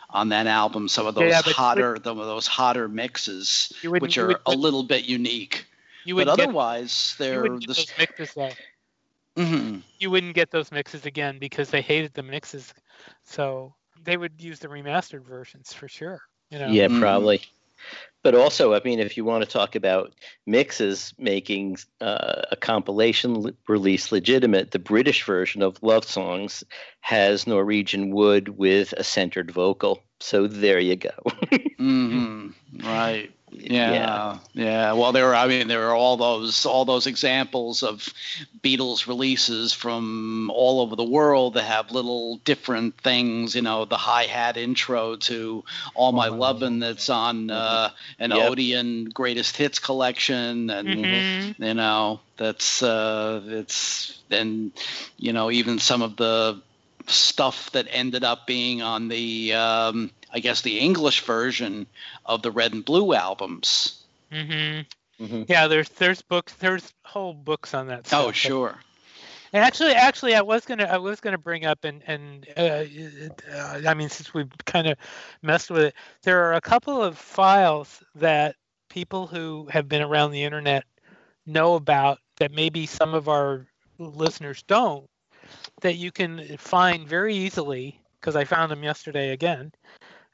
[0.08, 0.88] on that album.
[0.88, 5.04] Some of those yeah, hotter, some of those hotter mixes, which are a little bit
[5.04, 5.66] unique.
[6.04, 8.34] You but otherwise, get, they're you the, mixes
[9.36, 9.78] mm-hmm.
[9.98, 12.72] You wouldn't get those mixes again because they hated the mixes.
[13.24, 16.20] So they would use the remastered versions for sure.
[16.50, 16.68] You know?
[16.68, 17.00] Yeah, mm-hmm.
[17.00, 17.42] probably
[18.22, 20.12] but also, I mean, if you want to talk about
[20.46, 26.62] mixes making uh, a compilation release legitimate, the British version of Love Songs
[27.00, 30.02] has Norwegian Wood with a centered vocal.
[30.20, 31.10] So there you go.
[31.80, 32.48] mm-hmm.
[32.86, 33.32] Right.
[33.52, 34.92] Yeah, yeah, yeah.
[34.92, 35.30] Well, there.
[35.30, 38.08] Are, I mean, there are all those all those examples of
[38.62, 43.56] Beatles releases from all over the world that have little different things.
[43.56, 47.90] You know, the hi hat intro to "All My Lovin'" that's on uh,
[48.20, 48.50] an yep.
[48.50, 51.62] Odeon Greatest Hits collection, and mm-hmm.
[51.62, 54.70] you know, that's uh, it's and
[55.16, 56.60] you know even some of the
[57.08, 61.86] stuff that ended up being on the um, I guess the English version
[62.24, 64.02] of the Red and Blue albums.
[64.32, 65.24] Mm-hmm.
[65.24, 65.42] Mm-hmm.
[65.48, 68.00] Yeah, there's there's books there's whole books on that.
[68.00, 68.26] Oh, stuff.
[68.26, 68.78] Oh sure.
[69.52, 72.84] And actually, actually, I was gonna, I was gonna bring up, and and uh,
[73.52, 74.96] uh, I mean, since we've kind of
[75.42, 78.54] messed with it, there are a couple of files that
[78.88, 80.84] people who have been around the internet
[81.46, 83.66] know about that maybe some of our
[83.98, 85.08] listeners don't,
[85.80, 89.72] that you can find very easily because I found them yesterday again,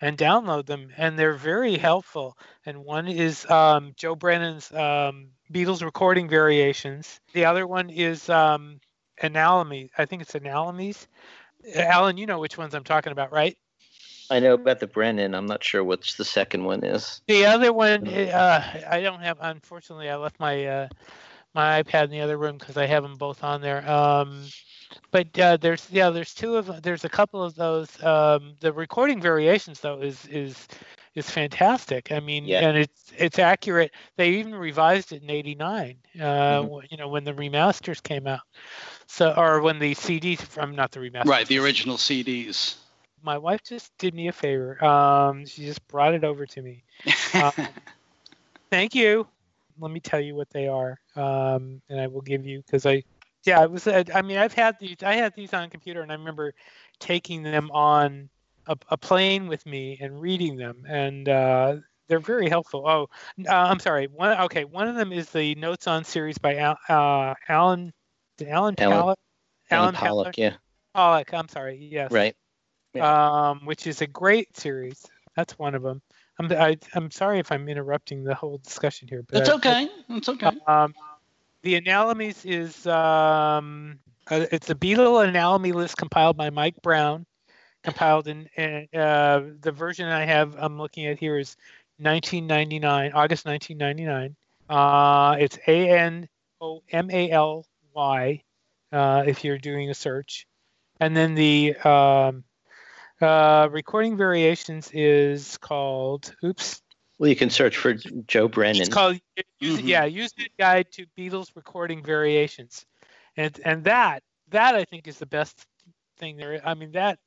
[0.01, 2.36] and download them, and they're very helpful.
[2.64, 7.20] And one is um, Joe Brennan's um, Beatles recording variations.
[7.32, 8.80] The other one is um.
[9.22, 11.07] I think it's Analomies.
[11.74, 13.57] Alan, you know which ones I'm talking about, right?
[14.30, 15.34] I know about the Brennan.
[15.34, 17.22] I'm not sure which the second one is.
[17.26, 19.38] The other one, uh, I don't have.
[19.40, 20.88] Unfortunately, I left my uh,
[21.55, 23.88] my iPad in the other room because I have them both on there.
[23.88, 24.44] Um,
[25.11, 28.03] but uh, there's yeah, there's two of there's a couple of those.
[28.03, 30.68] Um, the recording variations though is is
[31.14, 32.12] is fantastic.
[32.12, 32.68] I mean, yeah.
[32.68, 33.93] and it's it's accurate.
[34.16, 35.97] They even revised it in '89.
[36.14, 36.87] Uh, mm-hmm.
[36.91, 38.41] You know, when the remasters came out.
[39.07, 41.26] So, or when the CDs from not the remasters.
[41.26, 42.76] Right, the original CDs.
[43.22, 44.84] My wife just did me a favor.
[44.84, 46.84] Um, she just brought it over to me.
[47.34, 47.53] Um,
[48.70, 49.26] thank you.
[49.78, 53.03] Let me tell you what they are, um, and I will give you because I
[53.47, 53.86] yeah, it was.
[53.86, 54.97] I mean, I've had these.
[55.03, 56.53] I had these on computer, and I remember
[56.99, 58.28] taking them on
[58.66, 61.76] a, a plane with me and reading them, and uh,
[62.09, 62.84] they're very helpful.
[62.86, 63.09] Oh,
[63.49, 64.09] uh, I'm sorry.
[64.09, 64.38] One.
[64.42, 67.92] Okay, one of them is the Notes on series by Al, uh, Alan.
[68.47, 69.18] Alan Pollock.
[69.70, 70.36] Alan, Alan Pollock.
[70.36, 70.55] Yeah.
[70.94, 71.32] Pollock.
[71.32, 71.78] I'm sorry.
[71.90, 72.11] Yes.
[72.11, 72.36] Right.
[72.94, 73.51] Yeah.
[73.51, 75.07] Um, which is a great series.
[75.36, 76.03] That's one of them.
[76.38, 79.57] I'm I, am i am sorry if I'm interrupting the whole discussion here, but that's
[79.57, 79.88] okay.
[80.11, 80.51] It's okay.
[80.66, 80.94] Um,
[81.67, 83.99] the Analomies is um,
[84.31, 87.27] uh, it's a Beatle Analomy list compiled by Mike Brown,
[87.83, 91.57] compiled in, in uh, the version I have I'm looking at here is
[91.99, 94.37] 1999 August 1999.
[94.69, 96.29] Uh, it's A N
[96.61, 98.43] O M A L Y
[98.93, 100.47] uh, if you're doing a search,
[101.01, 102.45] and then the um,
[103.21, 106.81] uh, recording variations is called oops
[107.19, 108.83] well, you can search for Joe Brennan.
[108.83, 109.19] It's called
[109.61, 109.89] use, mm-hmm.
[109.89, 112.85] yeah, use the guide to Beatles recording variations,
[113.37, 115.59] and and that that I think is the best
[116.19, 116.61] thing there.
[116.64, 117.19] I mean that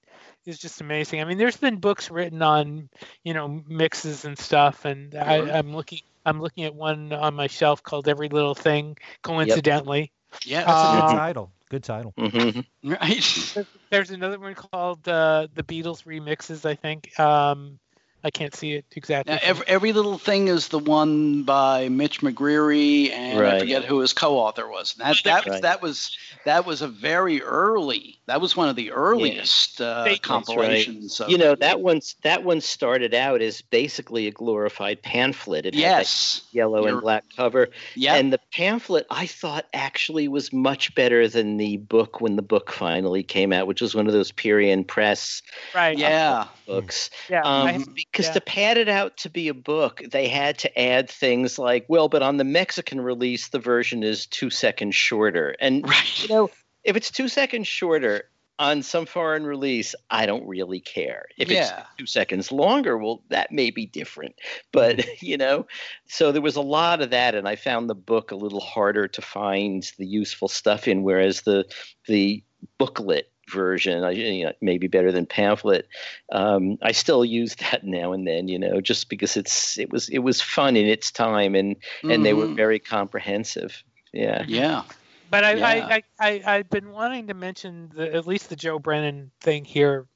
[0.46, 1.22] is just amazing.
[1.22, 2.90] I mean, there's been books written on
[3.24, 7.48] you know mixes and stuff, and I, am looking I'm looking at one on my
[7.48, 8.98] shelf called Every Little Thing.
[9.24, 10.42] Coincidentally, yep.
[10.46, 11.52] yeah, that's a good um, title.
[11.70, 12.14] Good title.
[12.18, 12.90] Mm-hmm.
[12.92, 13.68] Right.
[13.92, 16.68] There's another one called uh, the Beatles remixes.
[16.68, 17.20] I think.
[17.20, 17.80] Um,
[18.24, 19.34] I can't see it exactly.
[19.34, 23.54] Now, every, every little thing is the one by Mitch McGeary, and right.
[23.54, 24.94] I forget who his co-author was.
[24.96, 25.62] that that, right.
[25.62, 28.20] that was that was a very early.
[28.26, 29.88] That was one of the earliest yeah.
[29.88, 31.20] uh, compilations.
[31.20, 31.30] Right.
[31.30, 35.66] You know that one's that one started out as basically a glorified pamphlet.
[35.66, 37.70] It yes, yellow You're, and black cover.
[37.96, 42.42] Yeah, and the pamphlet I thought actually was much better than the book when the
[42.42, 45.42] book finally came out, which was one of those Pierian Press.
[45.74, 45.98] Right.
[45.98, 46.48] Yeah.
[46.68, 47.10] Books.
[47.30, 47.42] Yeah.
[47.44, 48.34] Um, because yeah.
[48.34, 52.10] to pad it out to be a book, they had to add things like, well,
[52.10, 55.56] but on the Mexican release, the version is two seconds shorter.
[55.60, 56.24] And right.
[56.24, 56.50] you know,
[56.84, 61.28] if it's two seconds shorter on some foreign release, I don't really care.
[61.38, 61.62] If yeah.
[61.62, 64.36] it's two seconds longer, well, that may be different.
[64.72, 65.12] But mm-hmm.
[65.26, 65.68] you know,
[66.08, 69.08] so there was a lot of that, and I found the book a little harder
[69.08, 71.66] to find the useful stuff in, whereas the
[72.08, 72.44] the
[72.78, 75.88] booklet version, you know, maybe better than pamphlet.
[76.32, 80.10] Um, I still use that now and then, you know, just because it's it was
[80.10, 82.24] it was fun in its time and and mm-hmm.
[82.24, 82.56] they were mm-hmm.
[82.56, 83.84] very comprehensive.
[84.14, 84.44] Yeah.
[84.48, 84.84] Yeah.
[85.32, 85.68] But I, yeah.
[85.68, 89.64] I, I, I, have been wanting to mention the, at least the Joe Brennan thing
[89.64, 90.08] here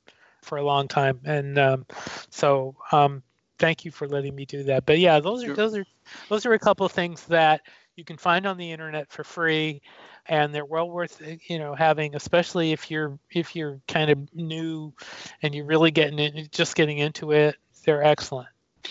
[0.41, 1.85] for a long time, and um,
[2.31, 3.21] so um,
[3.59, 4.85] thank you for letting me do that.
[4.85, 5.55] But yeah, those are sure.
[5.55, 5.85] those are
[6.29, 7.61] those are a couple of things that
[7.95, 9.81] you can find on the internet for free
[10.27, 14.93] and they're well worth you know having especially if you're if you're kind of new
[15.41, 17.55] and you're really getting it just getting into it
[17.85, 18.47] they're excellent.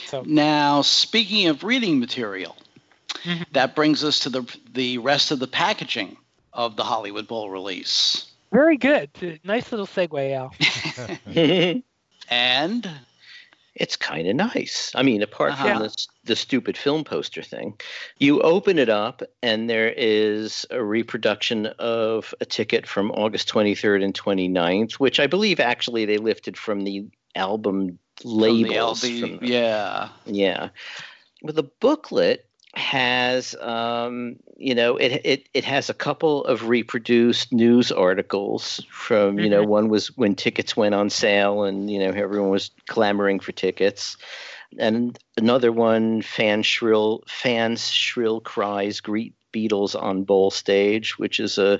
[0.06, 0.22] So.
[0.26, 2.56] Now speaking of reading material
[3.24, 3.42] mm-hmm.
[3.52, 6.16] that brings us to the the rest of the packaging
[6.52, 8.26] of the hollywood bowl release.
[8.52, 9.40] Very good.
[9.44, 11.82] Nice little segue al.
[12.28, 12.88] And
[13.74, 14.92] it's kind of nice.
[14.94, 15.68] I mean, apart uh-huh.
[15.68, 17.74] from the, the stupid film poster thing,
[18.18, 24.04] you open it up and there is a reproduction of a ticket from August 23rd
[24.04, 29.00] and 29th, which I believe actually they lifted from the album labels.
[29.00, 30.08] From the from the, yeah.
[30.26, 30.68] Yeah.
[31.42, 37.52] With a booklet, has um, you know it, it it has a couple of reproduced
[37.52, 39.70] news articles from you know mm-hmm.
[39.70, 44.16] one was when tickets went on sale and you know everyone was clamoring for tickets
[44.78, 51.58] and another one fan shrill fans shrill cries greet Beatles on bowl stage which is
[51.58, 51.78] a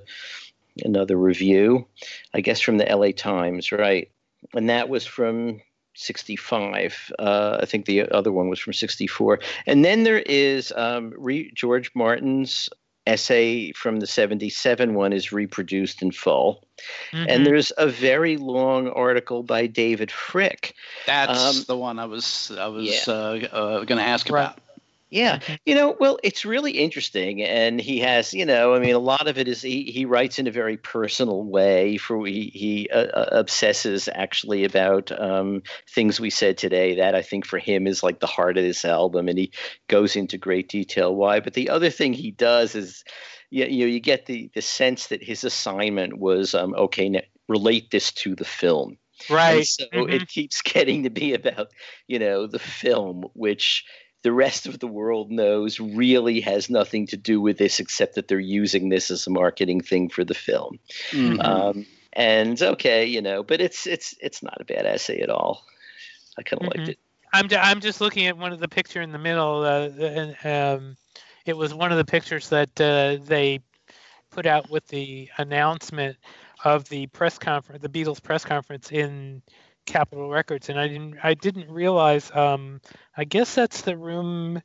[0.84, 1.86] another review,
[2.32, 4.10] I guess from the LA Times, right?
[4.54, 5.60] And that was from
[5.94, 7.12] 65.
[7.18, 9.40] Uh, I think the other one was from 64.
[9.66, 12.68] And then there is um, re- George Martin's
[13.06, 16.64] essay from the 77 one is reproduced in full.
[17.12, 17.26] Mm-hmm.
[17.28, 20.72] And there's a very long article by David Fricke.
[21.06, 23.12] That's um, the one I was I was yeah.
[23.12, 24.44] uh, uh, going to ask right.
[24.44, 24.58] about.
[25.12, 28.98] Yeah, you know, well, it's really interesting, and he has, you know, I mean, a
[28.98, 31.98] lot of it is he, he writes in a very personal way.
[31.98, 36.94] For he he uh, uh, obsesses actually about um, things we said today.
[36.94, 39.52] That I think for him is like the heart of this album, and he
[39.86, 41.40] goes into great detail why.
[41.40, 43.04] But the other thing he does is,
[43.50, 47.20] you, you know, you get the the sense that his assignment was um, okay, now
[47.48, 48.96] relate this to the film.
[49.28, 49.56] Right.
[49.58, 50.10] And so mm-hmm.
[50.10, 51.68] it keeps getting to be about,
[52.06, 53.84] you know, the film, which
[54.22, 58.28] the rest of the world knows really has nothing to do with this except that
[58.28, 60.78] they're using this as a marketing thing for the film.
[61.10, 61.40] Mm-hmm.
[61.40, 65.64] Um, and okay, you know, but it's it's it's not a bad essay at all.
[66.38, 66.78] I kind of mm-hmm.
[66.80, 66.98] liked it.
[67.32, 70.96] I'm I'm just looking at one of the picture in the middle, uh, and um,
[71.46, 73.60] it was one of the pictures that uh, they
[74.30, 76.16] put out with the announcement
[76.64, 79.42] of the press conference, the Beatles press conference in
[79.86, 82.30] Capitol Records, and I didn't I didn't realize.
[82.34, 82.80] Um,
[83.16, 84.62] I guess that's the room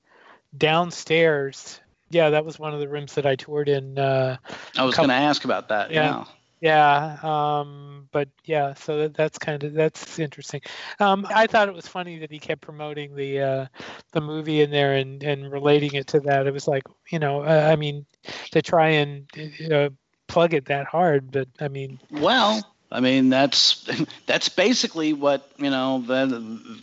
[0.57, 1.79] downstairs.
[2.09, 3.99] Yeah, that was one of the rooms that I toured in.
[3.99, 4.37] Uh,
[4.77, 5.91] I was going to ask about that.
[5.91, 6.23] Yeah.
[6.59, 7.17] Yeah.
[7.21, 10.61] Um, but yeah, so that, that's kind of that's interesting.
[10.99, 13.65] Um, I thought it was funny that he kept promoting the uh,
[14.13, 16.47] the movie in there and, and relating it to that.
[16.47, 18.05] It was like, you know, uh, I mean,
[18.51, 19.27] to try and
[19.71, 19.89] uh,
[20.27, 23.89] plug it that hard, but I mean, well, I mean, that's
[24.25, 26.27] that's basically what you know the,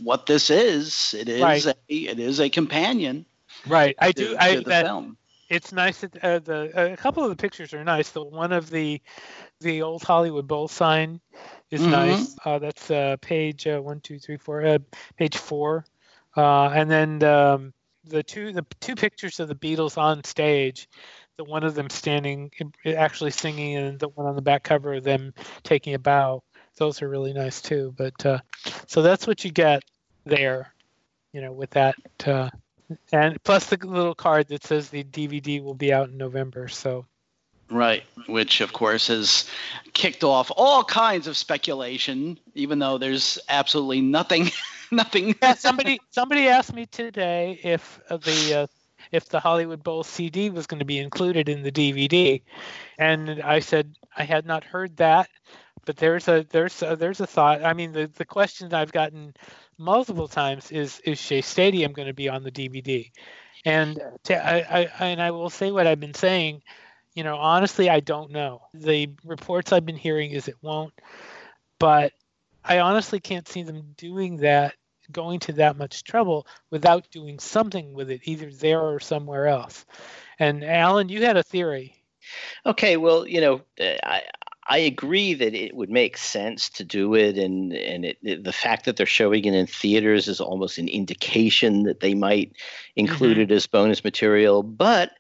[0.02, 1.14] what this is.
[1.18, 1.66] It is right.
[1.66, 3.24] a it is a companion.
[3.66, 3.96] Right.
[3.98, 4.36] I do.
[4.38, 5.16] I that, film.
[5.48, 8.10] It's nice that uh, the a couple of the pictures are nice.
[8.10, 9.00] The one of the
[9.60, 11.20] the old Hollywood Bowl sign
[11.70, 11.90] is mm-hmm.
[11.90, 12.36] nice.
[12.44, 14.64] Uh, that's uh, page uh, one, two, three, four.
[14.64, 14.78] Uh,
[15.16, 15.84] page four,
[16.36, 17.72] uh, and then um,
[18.04, 20.88] the two the two pictures of the Beatles on stage
[21.36, 22.50] the one of them standing
[22.86, 26.42] actually singing and the one on the back cover of them taking a bow.
[26.76, 27.94] Those are really nice too.
[27.96, 28.38] But uh,
[28.86, 29.82] so that's what you get
[30.24, 30.74] there
[31.34, 32.48] you know with that uh,
[33.12, 37.04] and plus the little card that says the dvd will be out in november so.
[37.70, 39.48] Right, which of course has
[39.94, 44.50] kicked off all kinds of speculation, even though there's absolutely nothing,
[44.92, 45.34] nothing.
[45.40, 48.66] yeah, somebody somebody asked me today if the uh,
[49.12, 52.42] if the Hollywood Bowl CD was going to be included in the DVD,
[52.98, 55.28] and I said I had not heard that,
[55.84, 57.64] but there's a there's a, there's a thought.
[57.64, 59.34] I mean, the the question I've gotten
[59.78, 63.10] multiple times is is Shea Stadium going to be on the DVD?
[63.64, 66.62] And to, I, I and I will say what I've been saying.
[67.14, 68.62] You know, honestly, I don't know.
[68.74, 70.92] The reports I've been hearing is it won't,
[71.78, 72.12] but
[72.64, 74.74] I honestly can't see them doing that
[75.12, 79.84] going to that much trouble without doing something with it, either there or somewhere else.
[80.38, 81.94] And Alan, you had a theory.
[82.66, 84.22] Okay, well, you know, uh, I,
[84.66, 88.52] I agree that it would make sense to do it, and and it, it, the
[88.52, 92.52] fact that they're showing it in theaters is almost an indication that they might
[92.96, 93.52] include mm-hmm.
[93.52, 94.62] it as bonus material.
[94.62, 95.10] But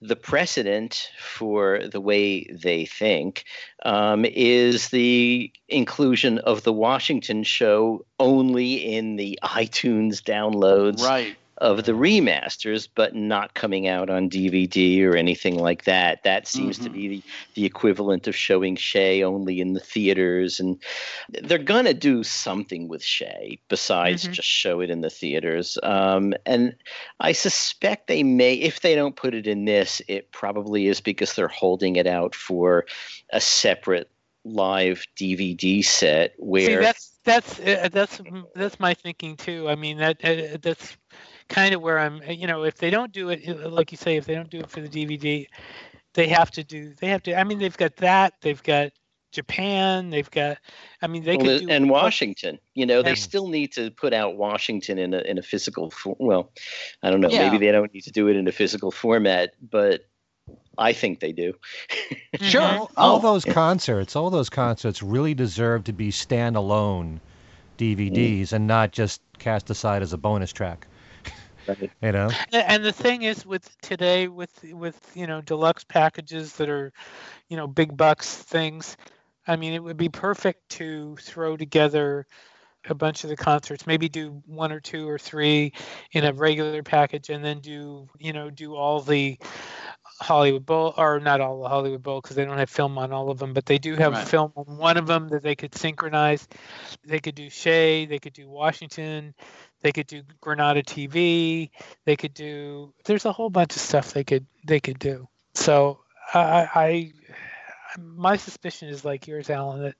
[0.00, 3.44] the precedent for the way they think
[3.84, 11.84] um, is the inclusion of the Washington show only in the iTunes downloads right of
[11.84, 16.24] the remasters, but not coming out on DVD or anything like that.
[16.24, 16.86] That seems mm-hmm.
[16.86, 17.22] to be the,
[17.54, 20.58] the equivalent of showing Shea only in the theaters.
[20.58, 20.82] And
[21.28, 24.32] they're going to do something with Shea besides mm-hmm.
[24.32, 25.78] just show it in the theaters.
[25.84, 26.74] Um, and
[27.20, 31.34] I suspect they may, if they don't put it in this, it probably is because
[31.34, 32.86] they're holding it out for
[33.30, 34.10] a separate
[34.44, 36.66] live DVD set where.
[36.66, 38.20] See, that's that's uh, that's
[38.56, 39.68] that's my thinking too.
[39.68, 40.96] I mean that uh, that's
[41.48, 42.20] kind of where I'm.
[42.26, 44.50] Uh, you know, if they don't do it, uh, like you say, if they don't
[44.50, 45.46] do it for the DVD,
[46.14, 46.92] they have to do.
[47.00, 47.38] They have to.
[47.38, 48.34] I mean, they've got that.
[48.40, 48.92] They've got
[49.32, 50.10] Japan.
[50.10, 50.58] They've got.
[51.00, 51.70] I mean, they well, could do.
[51.70, 52.58] And Washington.
[52.74, 55.92] You know, they still need to put out Washington in a in a physical.
[56.18, 56.52] Well,
[57.02, 57.28] I don't know.
[57.28, 57.50] Yeah.
[57.50, 60.02] Maybe they don't need to do it in a physical format, but
[60.78, 61.54] I think they do.
[62.32, 62.44] Mm-hmm.
[62.46, 62.62] sure.
[62.62, 63.18] All oh.
[63.18, 67.20] those concerts, all those concerts really deserve to be standalone
[67.78, 68.52] DVDs mm.
[68.54, 70.86] and not just cast aside as a bonus track.
[71.66, 71.90] Right.
[72.02, 72.28] You know.
[72.52, 76.92] And the thing is, with today, with with you know deluxe packages that are,
[77.48, 78.96] you know, big bucks things.
[79.46, 82.26] I mean, it would be perfect to throw together
[82.88, 85.72] a bunch of the concerts maybe do one or two or three
[86.10, 89.38] in a regular package and then do you know do all the
[90.20, 93.30] Hollywood Bowl, or not all the Hollywood Bowl because they don't have film on all
[93.30, 94.28] of them, but they do have Right.
[94.28, 96.48] film on one of them that they could synchronize.
[97.04, 99.34] They could do Shea, they could do Washington,
[99.82, 101.70] they could do Granada TV,
[102.04, 102.92] they could do.
[103.04, 105.28] There's a whole bunch of stuff they could they could do.
[105.54, 106.00] So
[106.34, 107.12] I, I
[107.98, 109.94] my suspicion is like yours, Alan, that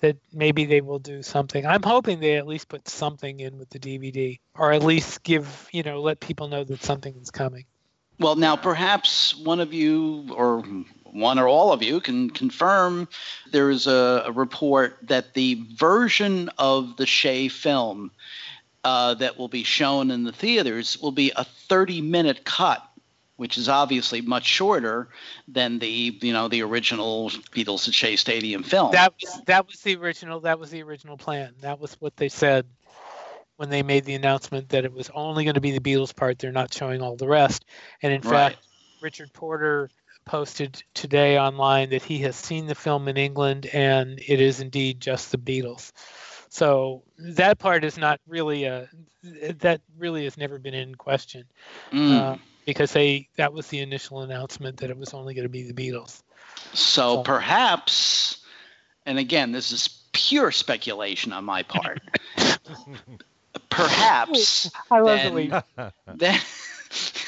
[0.00, 1.66] that maybe they will do something.
[1.66, 5.68] I'm hoping they at least put something in with the DVD, or at least give
[5.72, 7.64] you know let people know that something is coming.
[8.20, 10.62] Well, now perhaps one of you, or
[11.04, 13.08] one or all of you, can confirm
[13.52, 18.10] there is a, a report that the version of the Shea film
[18.84, 22.82] uh, that will be shown in the theaters will be a 30-minute cut,
[23.36, 25.08] which is obviously much shorter
[25.46, 28.92] than the you know the original Beatles at Shea Stadium film.
[28.92, 30.40] That was that was the original.
[30.40, 31.54] That was the original plan.
[31.60, 32.66] That was what they said
[33.56, 36.38] when they made the announcement that it was only going to be the Beatles part.
[36.38, 37.64] They're not showing all the rest.
[38.02, 38.52] And in Right.
[38.52, 38.66] fact,
[39.00, 39.90] Richard Porter
[40.24, 45.00] posted today online that he has seen the film in England and it is indeed
[45.00, 45.90] just the Beatles.
[46.50, 48.88] So that part is not really a
[49.60, 51.44] that really has never been in question
[51.92, 52.18] Mm.
[52.20, 52.36] uh,
[52.66, 55.74] because they that was the initial announcement that it was only going to be the
[55.74, 56.22] Beatles.
[56.72, 58.38] So So- perhaps,
[59.06, 62.00] and again, this is pure speculation on my part.
[63.70, 65.34] perhaps I love Then- the
[65.76, 66.40] way then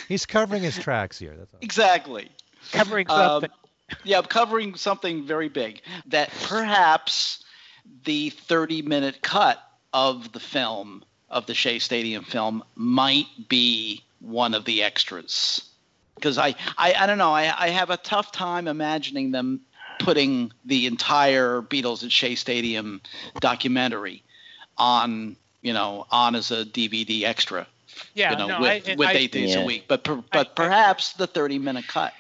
[0.09, 1.35] He's covering his tracks here.
[1.39, 1.59] That's all.
[1.63, 2.31] exactly.
[2.73, 3.51] covering Um, something.
[4.05, 5.83] yeah, covering something very big.
[6.07, 7.45] That perhaps
[8.05, 9.63] the 30-minute cut
[9.93, 15.63] of the film of the Shea Stadium film might be one of the extras.
[16.15, 17.33] Because I, I, I don't know.
[17.33, 19.61] I, I have a tough time imagining them
[19.99, 23.01] putting the entire Beatles at Shea Stadium
[23.41, 24.23] documentary
[24.77, 27.67] on, you know, on as a DVD extra.
[28.15, 29.61] Yeah, you know, no, with, I, with I, eight days Yeah.
[29.61, 29.85] a week.
[29.89, 32.13] But per, but I- perhaps the 30-minute cut.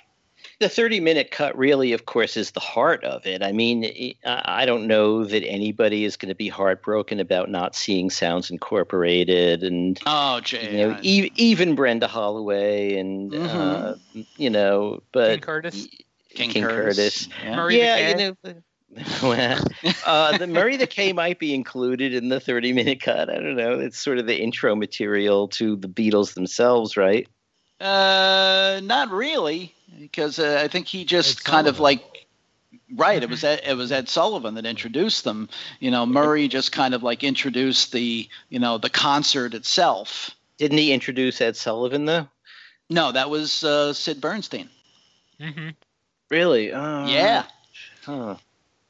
[0.60, 3.42] The 30 minute cut really, of course, is the heart of it.
[3.42, 3.82] I mean,
[4.26, 8.50] I I don't know that anybody is going to be heartbroken about not seeing Sounds
[8.50, 10.70] Incorporated and Oh, Jay.
[10.70, 13.46] you know, I- e- even Brenda Holloway and Mhm.
[13.48, 13.94] uh,
[14.36, 15.88] you know, but King Curtis,
[16.34, 17.26] King, King Curtis.
[17.26, 17.28] Curtis.
[17.42, 17.68] Yeah.
[17.70, 18.54] Yeah, you know.
[19.22, 19.64] well,
[20.04, 23.30] uh, the Murray the K might be included in the 30 minute cut.
[23.30, 23.78] I don't know.
[23.78, 27.26] It's sort of the intro material to the Beatles themselves, right?
[27.80, 32.02] Uh, not really, because uh, I think he just Ed kind of like.
[32.92, 35.48] Right, it was Ed, it was Ed Sullivan that introduced them.
[35.78, 40.30] You know, Murray just kind of like introduced the you know the concert itself.
[40.58, 42.28] Didn't he introduce Ed Sullivan though?
[42.88, 44.68] No, that was uh, Sid Bernstein.
[45.40, 45.70] hmm
[46.30, 46.72] Really?
[46.72, 47.44] Oh, yeah,
[48.04, 48.36] Huh.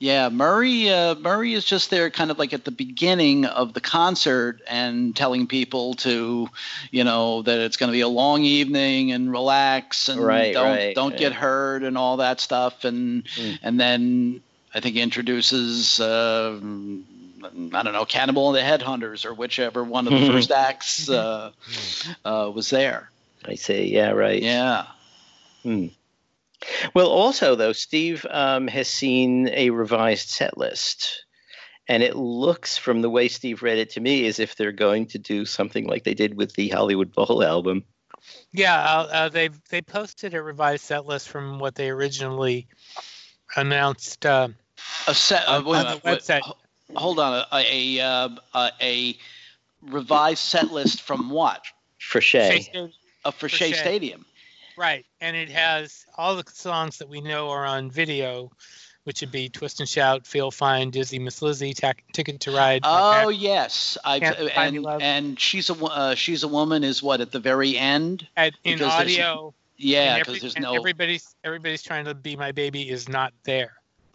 [0.01, 0.29] Yeah.
[0.31, 4.61] Murray uh, Murray is just there, kind of like at the beginning of the concert,
[4.67, 6.49] and telling people to,
[6.91, 10.65] you know, that it's going to be a long evening and relax and Right, don't
[10.67, 13.59] right, don't get hurt and all that stuff, and Mm.
[13.63, 14.43] and then
[14.75, 16.01] I think he introduces.
[16.01, 16.59] Uh,
[17.43, 21.53] I don't know, Cannibal and the Headhunters, or whichever one of the first acts uh,
[22.25, 23.11] uh, was there.
[23.45, 24.43] I say, yeah, right.
[24.43, 24.87] Yeah.
[26.95, 31.25] Well, also though, Steve um, has seen a revised set list,
[31.89, 35.07] and it looks from the way Steve read it to me as if they're going
[35.07, 37.85] to do something like they did with the Hollywood Bowl album.
[38.53, 42.67] Yeah, uh, uh, they they posted a revised set list from what they originally
[43.57, 44.27] announced.
[44.27, 44.49] Uh,
[45.09, 45.49] A set.
[45.49, 46.41] Uh, On- wait, on the wait, wait, website.
[46.43, 46.57] ho-
[46.95, 47.45] hold on.
[47.53, 49.17] A a, uh, a a
[49.83, 51.65] revised set list from what?
[51.99, 52.61] For Shea Shay.
[52.61, 52.93] Stadium-
[53.25, 53.79] Uh, for, For Shea Shea.
[53.79, 54.27] Stadium.
[54.81, 58.51] Right, and it has all the songs that we know are on video,
[59.05, 62.81] which would be "Twist and Shout," "Feel Fine," "Dizzy," "Miss Lizzy," Tac- "Ticket to Ride."
[62.83, 67.31] Oh yes, I Can't and and she's a uh, she's a woman is what at
[67.31, 68.26] the very end?
[68.37, 69.55] and in because there's- audio.
[69.76, 70.72] Yeah, because every- there's no.
[70.74, 73.72] everybody's everybody's trying to be my baby is not there.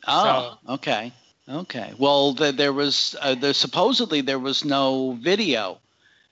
[0.08, 1.14] oh, okay,
[1.48, 1.94] okay.
[2.00, 5.80] Well, the, there was uh, there supposedly there was no video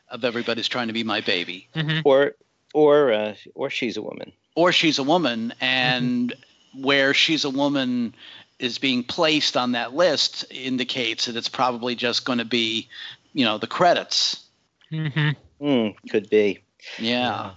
[0.10, 2.00] of everybody's trying to be my baby, Mm-hmm.
[2.04, 2.34] Or,
[2.74, 4.32] or, uh, or she's a woman.
[4.56, 6.34] or she's a woman, and
[6.76, 8.14] where she's a woman
[8.60, 12.88] is being placed on that list indicates that it's probably just going to be,
[13.34, 14.46] you know, the credits.
[14.92, 15.30] Mm-hmm.
[15.66, 16.64] Hmm, could be.
[17.00, 17.52] Yeah.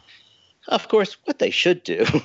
[0.68, 2.04] Of course, what they should do.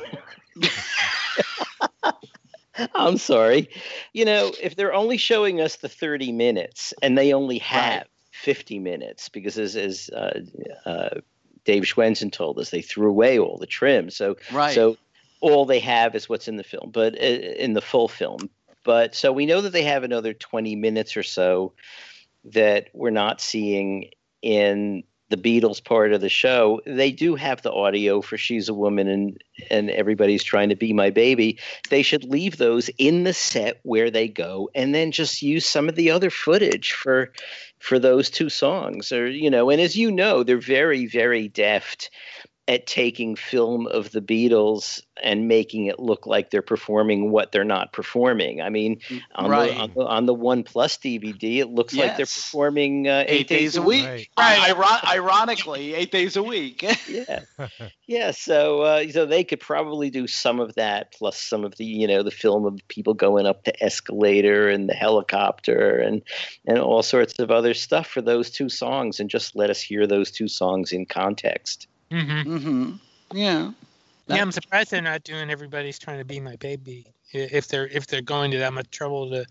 [2.96, 3.70] I'm sorry.
[4.14, 8.08] You know, if they're only showing us the 30 minutes and they only have Right.
[8.32, 10.40] 50 minutes, because as, as uh,
[10.86, 11.20] uh,
[11.66, 14.10] Dave Schwensen told us, they threw away all the trim.
[14.10, 14.74] So, Right.
[14.74, 14.98] so
[15.42, 18.50] all they have is what's in the film, but uh, in the full film.
[18.84, 21.74] But so we know that they have another 20 minutes or so
[22.46, 24.10] that we're not seeing
[24.42, 28.74] in the Beatles part of the show, they do have the audio for "She's a
[28.74, 31.58] Woman" and and everybody's trying to be my baby.
[31.90, 35.90] They should leave those in the set where they go, and then just use some
[35.90, 37.32] of the other footage for
[37.80, 39.12] for those two songs.
[39.12, 42.12] Or you know, and as you know, they're very very deft
[42.72, 47.66] at taking film of the Beatles and making it look like they're performing what they're
[47.66, 48.62] not performing.
[48.62, 49.02] I mean,
[49.36, 49.72] on, Right.
[49.72, 53.50] the, on, the, on the One Plus DVD, it looks like they're performing uh, Eight
[53.50, 54.06] days a week.
[54.06, 54.28] Right.
[54.38, 56.82] Iron- ironically, eight days a week.
[57.10, 57.42] yeah
[58.08, 61.86] yeah so uh, so they could probably do some of that plus some of the
[61.86, 66.22] you know the film of people going up the escalator and the helicopter and
[66.66, 70.08] and all sorts of other stuff for those two songs and just let us hear
[70.08, 72.92] those two songs in context hmm hmm
[73.34, 73.72] Yeah.
[74.28, 77.88] That- yeah, I'm surprised they're not doing "Everybody's Trying to Be My Baby" if they're
[77.88, 79.46] if they're going to that much trouble to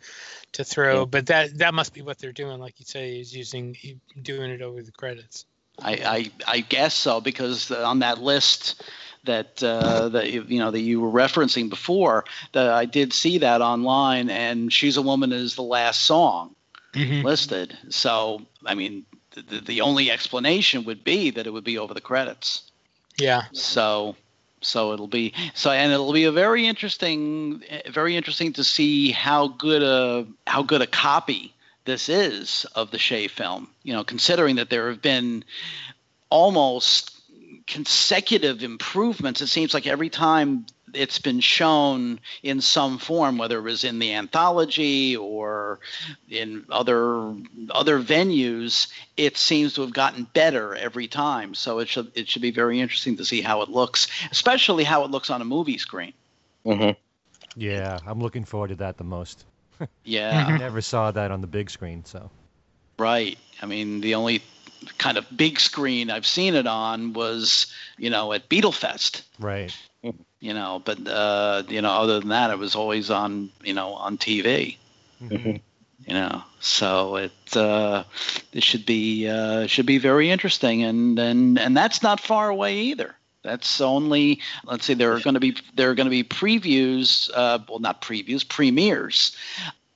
[0.52, 1.00] to throw.
[1.00, 1.04] Yeah.
[1.06, 3.76] But that that must be what they're doing, like you say, is using
[4.22, 5.46] doing it over the credits.
[5.82, 8.82] I, I I guess so because on that list
[9.24, 13.38] that uh, that you you know that you were referencing before, that I did see
[13.38, 16.54] that online, and "She's a Woman" is the last song
[16.92, 17.26] Mm-hmm.
[17.26, 17.76] listed.
[17.88, 19.06] So I mean,
[19.49, 22.70] the, the only explanation would be that it would be over the credits.
[23.16, 23.45] Yeah.
[23.53, 24.16] So
[24.62, 29.49] so it'll be so and it'll be a very interesting very interesting to see how
[29.49, 33.68] good a how good a copy this is of the Shea film.
[33.82, 35.45] You know, considering that there have been
[36.28, 37.16] almost
[37.66, 39.41] consecutive improvements.
[39.41, 43.99] It seems like every time it's been shown in some form, whether it was in
[43.99, 45.80] the anthology or
[46.28, 47.34] in other
[47.70, 51.55] other venues, it seems to have gotten better every time.
[51.55, 55.05] So it should it should be very interesting to see how it looks, especially how
[55.05, 56.12] it looks on a movie screen.
[56.64, 56.91] hmm
[57.57, 59.45] Yeah, I'm looking forward to that the most.
[60.05, 62.30] Yeah, I never saw that on the big screen, so.
[62.99, 63.38] right.
[63.62, 64.43] I mean, the only
[64.99, 67.66] kind of big screen I've seen it on was,
[67.99, 69.22] you know, at Beatlefest.
[69.38, 69.74] Right.
[70.40, 73.92] You know but uh you know other than that it was always on you know
[73.94, 74.76] on tv
[75.20, 75.61] Mhm.
[76.07, 78.05] you know so it uh
[78.53, 82.78] it should be uh should be very interesting and and and that's not far away
[82.80, 83.14] either.
[83.42, 87.30] That's only let's see there are going to be there are going to be previews
[87.34, 89.34] uh well not previews premieres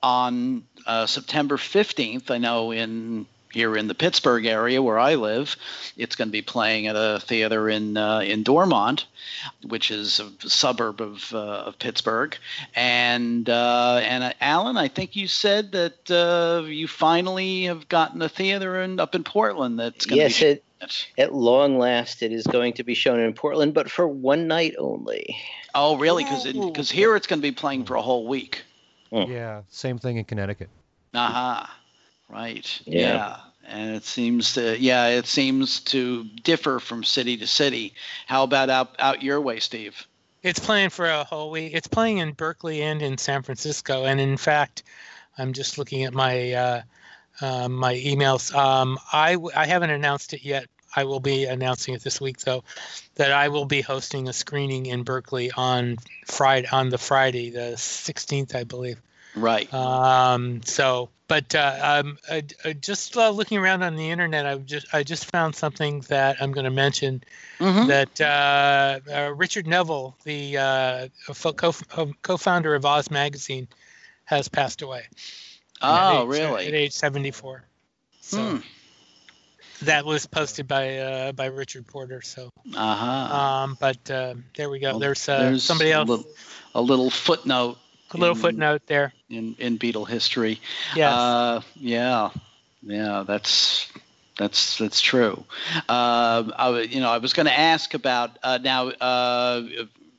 [0.01, 3.25] on uh, September 15th I know in
[3.55, 5.55] here in the Pittsburgh area where I live
[5.97, 9.05] it's going to be playing at a theater in uh, in Dormont
[9.65, 12.37] which is a suburb of uh, of Pittsburgh.
[12.75, 18.21] And uh, and uh, Alan, I think you said that uh, you finally have gotten
[18.21, 20.51] a theater in, up in Portland that's going yes to be.
[20.51, 20.63] it,
[21.17, 24.75] at long last it is going to be shown in portland but for one night
[24.77, 25.35] only
[25.75, 26.23] oh, really?
[26.23, 26.67] Because Ooh.
[26.67, 28.63] because here it's going to be playing for a whole week.
[29.11, 30.69] Yeah, same thing in Connecticut.
[31.13, 31.73] Aha.
[32.27, 32.81] Right.
[32.85, 32.99] Yeah.
[32.99, 33.37] yeah.
[33.67, 37.93] And it seems to yeah, it seems to differ from city to city.
[38.27, 40.07] How about out out your way, Steve?
[40.43, 41.73] It's playing for a whole week.
[41.73, 44.05] It's playing in Berkeley and in San Francisco.
[44.05, 44.83] And in fact,
[45.37, 46.81] I'm just looking at my uh,
[47.41, 48.53] uh, my emails.
[48.53, 50.67] Um, I w- I haven't announced it yet.
[50.95, 52.63] I will be announcing it this week, though,
[53.15, 57.73] that I will be hosting a screening in Berkeley on Friday on the Friday, the
[57.75, 59.01] 16th, I believe.
[59.35, 59.71] Right.
[59.73, 64.55] Um, so, but uh, um, uh, uh, just uh, looking around on the internet, I
[64.57, 67.23] just I just found something that I'm going to mention
[67.59, 67.87] Mhm.
[67.87, 71.07] that uh, uh, Richard Neville, the uh,
[71.53, 73.67] co- uh, co-founder of Oz Magazine,
[74.25, 75.03] has passed away.
[75.81, 77.63] Oh, at age, At age 74.
[78.21, 78.57] So Hmm.
[79.83, 82.21] that was posted by uh, by Richard Porter.
[82.21, 83.35] So, Uh-huh.
[83.35, 84.91] um, but uh, there we go.
[84.91, 86.09] Well, there's, uh, there's somebody a else.
[86.09, 86.25] little,
[86.75, 87.77] a little footnote
[88.13, 89.13] a little in- footnote there.
[89.29, 90.59] in in Beatle history.
[90.95, 91.11] Yes.
[91.13, 92.29] Uh, yeah,
[92.83, 93.91] yeah, that's
[94.37, 95.43] that's that's true.
[95.89, 98.89] Uh, I, wa- you know, I was going to ask about uh, now.
[98.89, 99.63] Uh,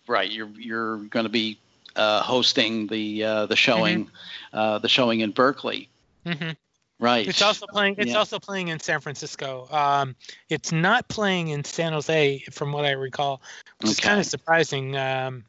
[0.08, 1.58] right, you're you're going to be
[1.94, 4.10] uh, hosting the uh, the showing,
[4.52, 5.88] uh, the showing in Berkeley.
[6.26, 6.50] hmm
[6.98, 7.28] Right.
[7.28, 7.96] It's also playing.
[7.98, 8.18] It's Yeah.
[8.18, 9.68] also playing in San Francisco.
[9.70, 10.16] Um,
[10.48, 13.42] it's not playing in San Jose, from what I recall,
[13.82, 14.96] which is kind of surprising.
[14.96, 15.44] Um,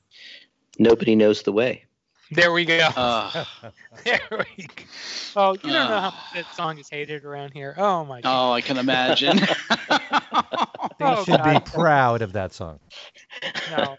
[0.78, 1.86] nobody knows the way
[2.32, 2.78] there we go.
[2.96, 3.46] Uh,
[4.04, 4.84] there we go.
[5.36, 6.12] Oh, you don't know how Uh.
[6.12, 7.74] much that song is hated around here.
[7.78, 8.50] Oh my god.
[8.50, 9.40] oh, I can imagine.
[11.00, 12.80] They Oh, should be proud of that song.
[13.70, 13.98] No.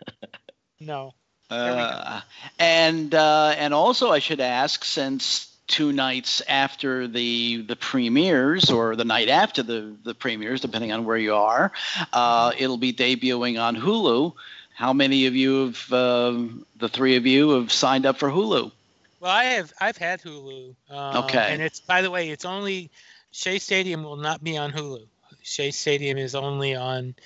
[0.80, 1.14] No.
[1.48, 2.20] Uh,
[2.58, 8.96] and uh, and also I should ask, since two nights after the the premieres or
[8.96, 11.70] the night after the the premieres, depending on where you are,
[12.12, 14.34] uh, it'll be debuting on Hulu.
[14.78, 18.70] How many of you have um the three of you have signed up for Hulu?
[19.18, 19.72] Well, I have.
[19.80, 20.76] I've had Hulu.
[20.88, 21.48] Um, Okay.
[21.52, 22.88] And it's by the way, it's only
[23.32, 25.02] Shea Stadium will not be on Hulu.
[25.42, 27.16] Shea Stadium is only on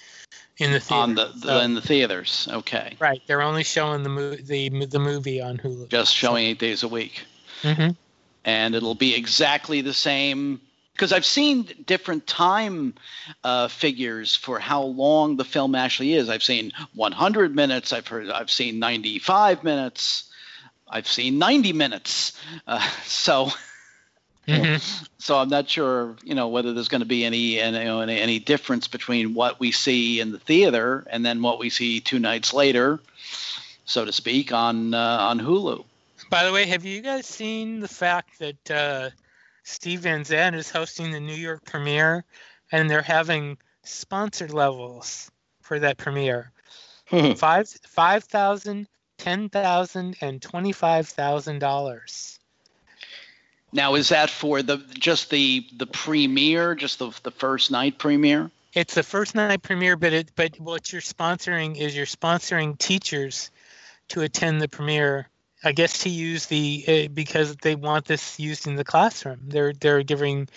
[0.56, 1.02] in the theater.
[1.02, 2.48] On the, the So- in the theaters.
[2.50, 2.96] Okay.
[2.98, 5.90] right, they're only showing the mo- the the movie on Hulu.
[5.90, 7.24] Just showing eight days a week.
[7.62, 7.90] Mm-hmm.
[8.46, 10.60] and it'll be exactly the same
[10.92, 12.94] because I've seen different time
[13.42, 16.28] uh, figures for how long the film actually is.
[16.28, 17.92] I've seen 100 minutes.
[17.92, 18.30] I've heard.
[18.30, 20.30] I've seen 95 minutes.
[20.88, 22.38] I've seen 90 minutes.
[22.66, 23.50] Uh, so,
[24.46, 24.76] hmm
[25.18, 28.00] so I'm not sure, you know, whether there's going to be any, any, you know,
[28.00, 32.00] any, any difference between what we see in the theater and then what we see
[32.00, 33.00] two nights later,
[33.84, 35.84] so to speak, on uh, on Hulu.
[36.28, 39.10] By the way, have you guys seen the fact that uh,
[39.64, 42.24] Steve Van Zandt is hosting the New York premiere,
[42.70, 46.52] and they're having sponsored levels for that premiere?
[47.06, 47.32] Hmm.
[47.34, 48.88] Five five thousand,
[49.18, 52.38] ten thousand, and twenty-five thousand dollars.
[53.72, 58.50] Now, is that for the just the the premiere, just the the first night premiere?
[58.74, 63.50] It's the first night premiere, but it but what you're sponsoring is you're sponsoring teachers
[64.08, 65.28] to attend the premiere.
[65.64, 69.40] I guess to use the uh, because they want this used in the classroom.
[69.46, 70.48] They're they're giving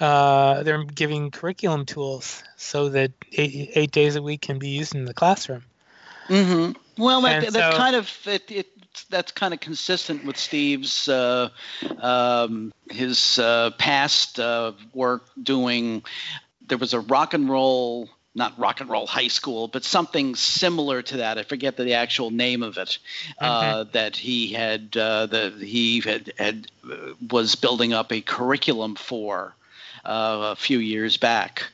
[0.00, 4.94] uh, they're giving curriculum tools so that eight, eight days a week can be used
[4.94, 5.64] in the classroom.
[6.28, 7.02] Mm-hmm.
[7.02, 8.66] Well, that, And that so- kind of it, it
[9.10, 11.48] that's kind of consistent with Steve's uh,
[11.98, 16.02] um, his uh, past uh, work doing.
[16.66, 21.02] There was a rock and roll, not rock and roll high school, but something similar
[21.02, 21.38] to that.
[21.38, 22.98] I forget the actual name of it.
[23.38, 28.96] Uh, that he had uh, that he had had uh, was building up a curriculum
[28.96, 29.54] for
[30.04, 31.64] uh, a few years back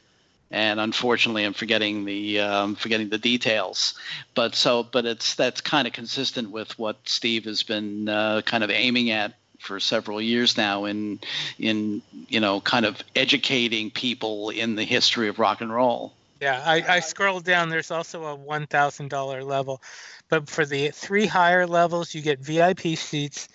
[0.50, 3.94] and unfortunately i'm forgetting the um, forgetting the details
[4.34, 8.64] but so but it's that's kind of consistent with what steve has been uh, kind
[8.64, 11.20] of aiming at for several years now in
[11.58, 16.62] in you know kind of educating people in the history of rock and roll Yeah,
[16.64, 17.68] I, I scrolled down.
[17.68, 19.82] There's also a one thousand dollar level,
[20.28, 23.48] but for the three higher levels, you get VIP seats.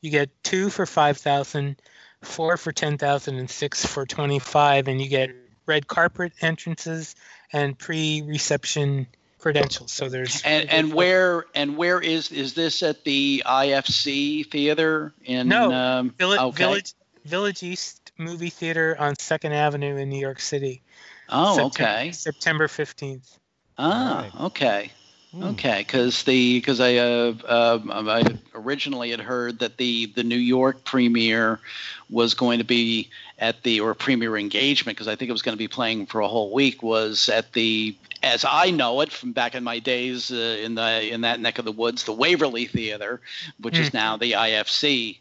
[0.00, 1.76] You get two for five thousand,
[2.22, 5.30] four for ten thousand, and six for twenty five, and you get
[5.66, 7.14] red carpet entrances
[7.52, 9.06] and pre-reception
[9.38, 9.92] credentials.
[9.92, 15.48] So there's and and where and where is is this at the ifc theater in
[15.48, 16.64] No, um, Village, okay.
[16.64, 20.82] Village Village East Movie Theater on Second Avenue in New York City.
[21.30, 23.38] Oh Septem- okay September fifteenth.
[23.78, 24.40] ah Right.
[24.46, 24.90] okay
[25.32, 25.44] Hmm.
[25.44, 30.34] Okay, because the because I uh, um, I originally had heard that the the New
[30.34, 31.60] York premiere
[32.08, 35.52] was going to be at the or premiere engagement because I think it was going
[35.56, 39.30] to be playing for a whole week was at the as I know it from
[39.30, 42.64] back in my days uh, in the in that neck of the woods the Waverly
[42.66, 43.20] Theater,
[43.60, 43.96] which is Hmm.
[43.96, 45.18] now the IFC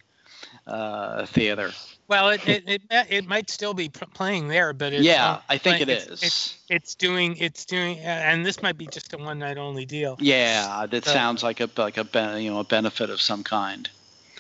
[0.70, 1.72] uh, theater.
[2.08, 5.58] Well, it, it, it, it might still be playing there, but it's yeah, not I
[5.60, 6.06] think it playing- is.
[6.08, 9.86] it's- It's, it's doing it's doing, and this might be just a one night only
[9.86, 10.18] deal.
[10.20, 13.90] yeah, that So- sounds like a like a you know a benefit of some kind.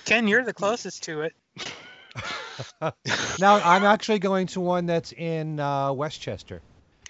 [0.05, 1.33] Ken, you're the closest to it.
[3.39, 6.61] Now I'm actually going to one that's in uh, Westchester.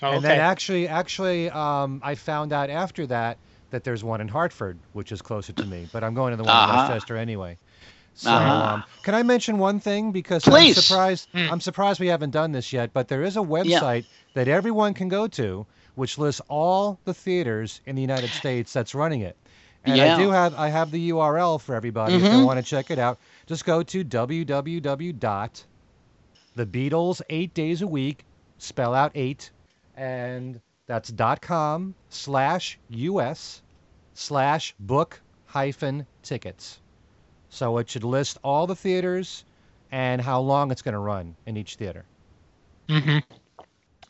[0.01, 3.37] Oh, And then actually, actually, um, I found out after that
[3.71, 5.87] that there's one in Hartford, which is closer to me.
[5.91, 6.71] But I'm going to the one Uh-huh.
[6.71, 7.57] in Westchester anyway.
[8.19, 8.73] So, Uh-huh.
[8.73, 10.11] um, can I mention one thing?
[10.11, 10.77] Because Please.
[10.77, 11.29] I'm surprised.
[11.31, 11.47] Hmm.
[11.51, 12.91] I'm surprised we haven't done this yet.
[12.91, 15.65] But there is a website that everyone can go to,
[15.95, 19.37] which lists all the theaters in the United States that's running it.
[19.85, 20.15] And Yeah.
[20.15, 22.45] I do have I have the URL for everybody if they Mhm.
[22.45, 23.19] want to check it out.
[23.47, 25.65] Just go to www dot
[26.55, 28.25] the Beatles eight days a week
[28.57, 29.51] spell out eight
[29.95, 33.61] and that's dot com slash us
[34.13, 36.81] slash book hyphen tickets.
[37.49, 39.43] So it should list all the theaters
[39.91, 42.05] and how long it's going to run in each theater.
[42.87, 43.19] hmm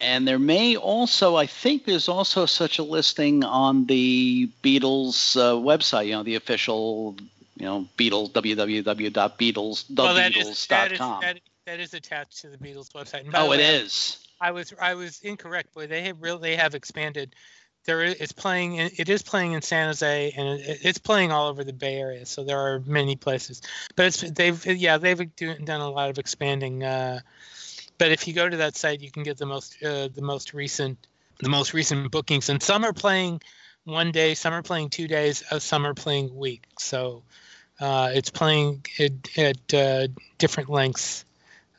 [0.01, 5.55] And there may also, I think there's also such a listing on the Beatles uh,
[5.55, 7.15] website, you know, the official,
[7.57, 11.21] you know, Beatles, www.beatles, Well, that is, that, is, thebeatles.com.
[11.21, 13.29] that, that is attached to the Beatles website.
[13.33, 14.25] Oh, the it way, is.
[14.41, 17.35] I was I was incorrect, but they have really they have expanded.
[17.97, 18.75] It's playing.
[18.75, 21.95] in- It is playing in San Jose, and it, it's playing all over the Bay
[21.97, 22.25] Area.
[22.25, 23.61] So there are many places.
[23.95, 26.83] But it's they've yeah they've do, done a lot of expanding.
[26.83, 27.19] Uh,
[27.97, 30.53] but if you go to that site, you can get the most uh, the most
[30.53, 30.97] recent
[31.39, 33.41] the most recent bookings, and some are playing
[33.85, 36.63] one day, some are playing two days, uh, some are playing week.
[36.77, 37.23] So
[37.79, 41.25] uh, it's playing at, at uh, different lengths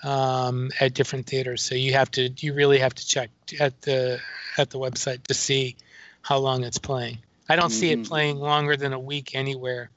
[0.02, 1.62] um, at different theaters.
[1.62, 4.20] So you have to you really have to check at the
[4.56, 5.76] at the website to see
[6.22, 7.18] how long it's playing.
[7.48, 8.02] I don't see Mhm.
[8.02, 9.90] it playing longer than a week anywhere.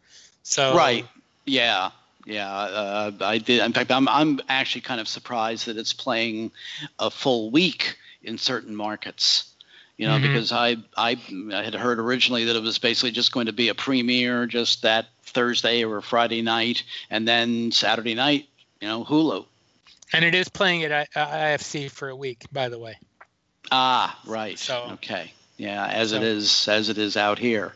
[0.43, 1.07] So Right.
[1.45, 1.91] Yeah.
[2.25, 2.49] Yeah.
[2.51, 3.61] Uh, I did.
[3.61, 6.51] In fact, I'm, I'm actually kind of surprised that it's playing
[6.99, 9.49] a full week in certain markets.
[9.97, 10.21] You know, Mhm.
[10.23, 11.17] because I, I
[11.53, 14.81] I had heard originally that it was basically just going to be a premiere just
[14.81, 18.49] that Thursday or Friday night, and then Saturday night,
[18.81, 19.45] you know, Hulu.
[20.11, 22.97] And it is playing at I- IFC for a week, by the way.
[23.71, 24.57] Ah, right.
[24.57, 27.73] So- okay, yeah, as it is as it is out here.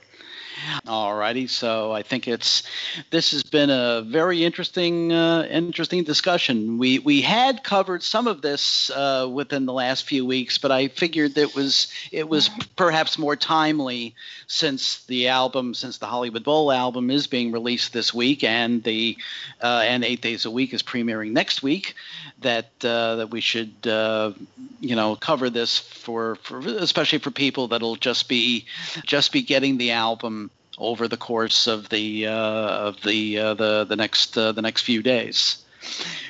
[0.86, 2.64] Alrighty, so I think it's
[3.10, 6.78] this has been a very interesting uh, interesting discussion.
[6.78, 10.88] We we had covered some of this uh, within the last few weeks, but I
[10.88, 14.16] figured that was it was perhaps more timely
[14.48, 19.18] since the album since the Hollywood Bowl album is being released this week and the
[19.62, 21.96] uh, and Eight Days a Week is premiering next week.
[22.42, 24.32] That uh, that we should uh,
[24.80, 28.66] you know cover this for, for especially for people that'll just be
[29.06, 30.47] just be getting the album
[30.78, 34.82] over the course of the uh, of the uh, the the next uh, the next
[34.84, 35.64] few days.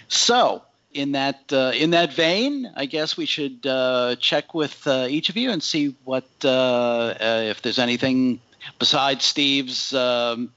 [0.08, 5.08] So in that uh, in that vein, I guess we should uh, check with uh,
[5.10, 8.40] each of you and see what uh, uh, if there's anything
[8.80, 10.52] besides Steve's um,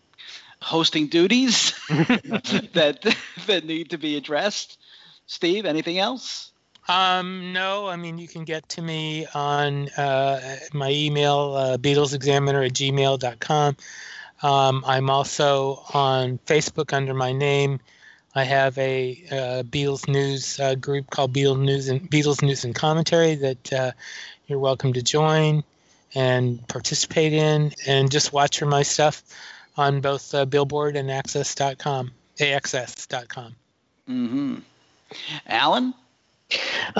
[0.61, 3.16] hosting duties that
[3.47, 4.78] that need to be addressed.
[5.26, 6.49] Steve, anything else?
[6.89, 12.66] Um, no, I mean, you can get to me on uh, my email, uh, BeatlesExaminer
[12.66, 13.76] at gmail.com.
[14.43, 17.81] Um, I'm also on Facebook under my name.
[18.35, 22.74] I have a uh, Beatles news uh, group called Beatles News and Beatles News and
[22.74, 23.93] Commentary that uh,
[24.47, 25.64] you're welcome to join
[26.14, 29.22] and participate in, and just watch for my stuff
[29.76, 33.55] on both uh, Billboard and Access.com, AXS.com.
[34.09, 34.57] Mm-hmm.
[35.47, 35.95] Alan.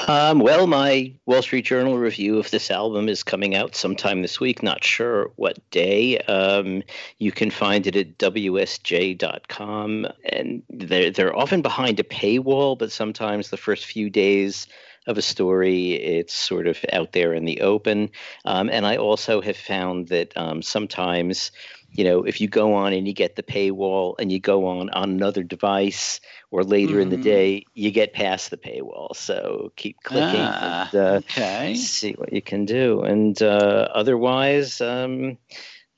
[0.07, 4.38] Um, well, my Wall Street Journal review of this album is coming out sometime this
[4.38, 4.62] week.
[4.62, 6.18] Not sure what day.
[6.18, 6.82] Um,
[7.18, 13.51] you can find it at wsj.com, and they're they're often behind a paywall, but sometimes
[13.51, 14.66] the first few days
[15.07, 18.11] of a story, it's sort of out there in the open.
[18.44, 21.53] Um, and I also have found that um, sometimes,
[21.93, 24.91] you know, if you go on and you get the paywall and you go on
[24.91, 26.20] on another device
[26.51, 27.22] or later in the Mhm.
[27.22, 29.14] day, you get past the paywall.
[29.16, 31.74] So keep clicking Ah, and uh, okay.
[31.74, 33.03] see what you can do.
[33.03, 35.36] And uh, otherwise, um,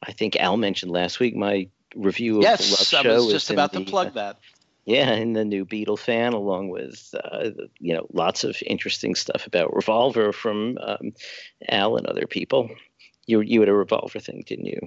[0.02, 3.50] I think Al mentioned last week my review of the Love Yes, I was just
[3.50, 4.38] about to the, plug uh, that.
[4.86, 9.74] yeah, in the new Beatlefan, along with uh, you know lots of interesting stuff about
[9.74, 11.12] Revolver from um,
[11.68, 12.70] Al and other people.
[13.26, 14.80] You you had a Revolver thing, didn't you?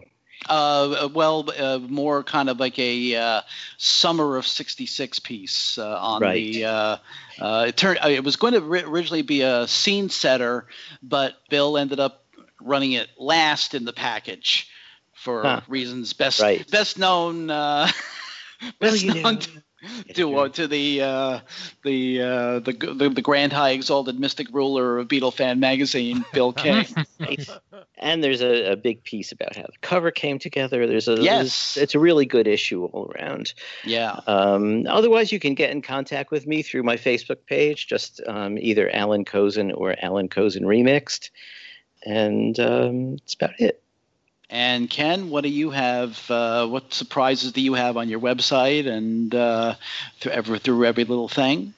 [0.48, 3.42] Uh, well, uh, more kind of like a uh,
[3.78, 6.54] summer of '66 piece uh, on Right.
[6.54, 6.66] the.
[6.66, 6.98] Uh,
[7.40, 8.00] uh, it turned.
[8.06, 10.68] It was going to ri- originally be a scene setter,
[11.02, 12.26] but Bill ended up
[12.62, 14.70] running it last in the package
[15.14, 15.62] for Huh.
[15.68, 16.70] reasons best Right.
[16.70, 17.50] best known.
[17.50, 17.90] Uh,
[18.80, 19.40] best you known know.
[20.16, 21.40] To, uh, to the uh,
[21.84, 26.86] the, uh, the the the grand high exalted mystic ruler of Beatlefan magazine, Bill King.
[27.98, 30.86] And there's a, a big piece about how the cover came together.
[30.88, 31.78] There's a Yes.
[31.78, 33.54] it's a really good issue all around.
[33.84, 34.20] yeah.
[34.28, 38.58] Um, otherwise, you can get in contact with me through my Facebook page, just um,
[38.58, 41.30] either Alan Kozinn or Alan Kozinn Remixed,
[42.06, 43.82] and um, that's about it.
[44.50, 46.30] And Ken, what do you have?
[46.30, 49.76] Uh, what surprises do you have on your website and uh,
[50.20, 51.74] through every through every little thing?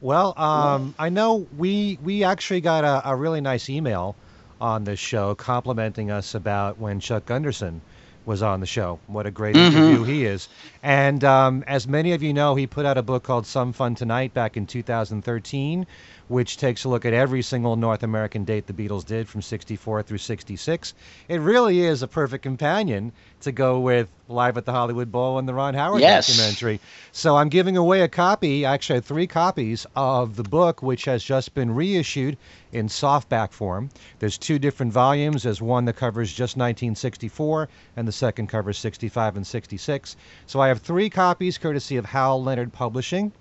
[0.00, 4.18] Well, um, I know we we actually got a, a really nice email
[4.60, 7.82] on this show complimenting us about when Chuck Gunderson
[8.24, 9.00] was on the show.
[9.06, 9.58] What a great Mhm.
[9.58, 10.48] interview he is.
[10.82, 13.94] And um, as many of you know, he put out a book called Some Fun
[13.94, 15.86] Tonight back in 2013,
[16.32, 20.02] which takes a look at every single North American date the Beatles did from 64
[20.02, 20.94] through 66.
[21.28, 25.46] It really is a perfect companion to go with Live at the Hollywood Bowl and
[25.46, 26.26] the Ron Howard Yes.
[26.28, 26.80] documentary.
[27.12, 31.52] So I'm giving away a copy, actually three copies of the book, which has just
[31.52, 32.38] been reissued
[32.72, 33.90] in softback form.
[34.18, 35.42] There's two different volumes.
[35.42, 40.16] There's one that covers just 1964, and the second covers 65 and 66.
[40.46, 43.32] So I have three copies, courtesy of Hal Leonard Publishing,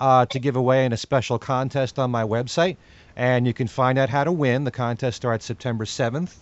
[0.00, 2.76] uh, to give away in a special contest on my website.
[3.16, 4.64] And you can find out how to win.
[4.64, 6.34] The contest starts September 7th.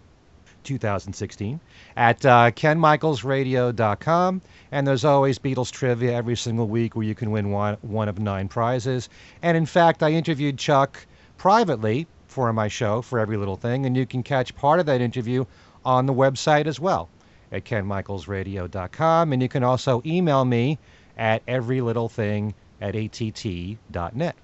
[0.64, 1.60] 2016
[1.96, 4.42] at uh, kenmichaelsradio.com
[4.72, 8.18] and there's always beatles trivia every single week where you can win one, one of
[8.18, 9.08] nine prizes
[9.40, 11.06] and in fact i interviewed chuck
[11.38, 15.00] privately for my show for every little thing and you can catch part of that
[15.00, 15.44] interview
[15.84, 17.08] on the website as well
[17.52, 20.78] at kenmichaelsradio.com and you can also email me
[21.16, 24.36] at everylittlething at att.net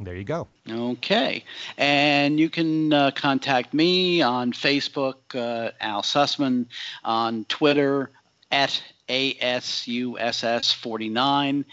[0.00, 1.44] there you go Okay,
[1.78, 6.66] and you can uh, contact me on Facebook, uh, Al Sussman,
[7.04, 8.10] on Twitter
[8.50, 11.64] at ASUSS49,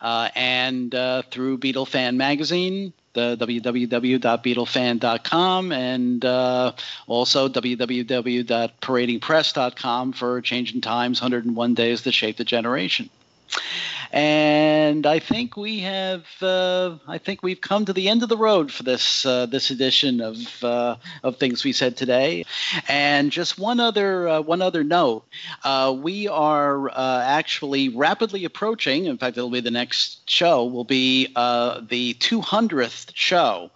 [0.00, 2.92] uh, and uh, through Beatlefan Magazine.
[3.14, 6.72] the www.beatlefan.com, and uh,
[7.06, 13.10] also www.paradingpress.com for Changing Times 101 Days That Shaped a Generation.
[14.12, 18.36] And I think we have, uh, I think we've come to the end of the
[18.36, 22.44] road for this uh, this edition of uh, of things we said today.
[22.88, 25.24] And just one other uh, one other note:
[25.64, 29.06] uh, we are uh, actually rapidly approaching.
[29.06, 30.64] In fact, it'll be the next show.
[30.64, 33.70] Will be the 200th show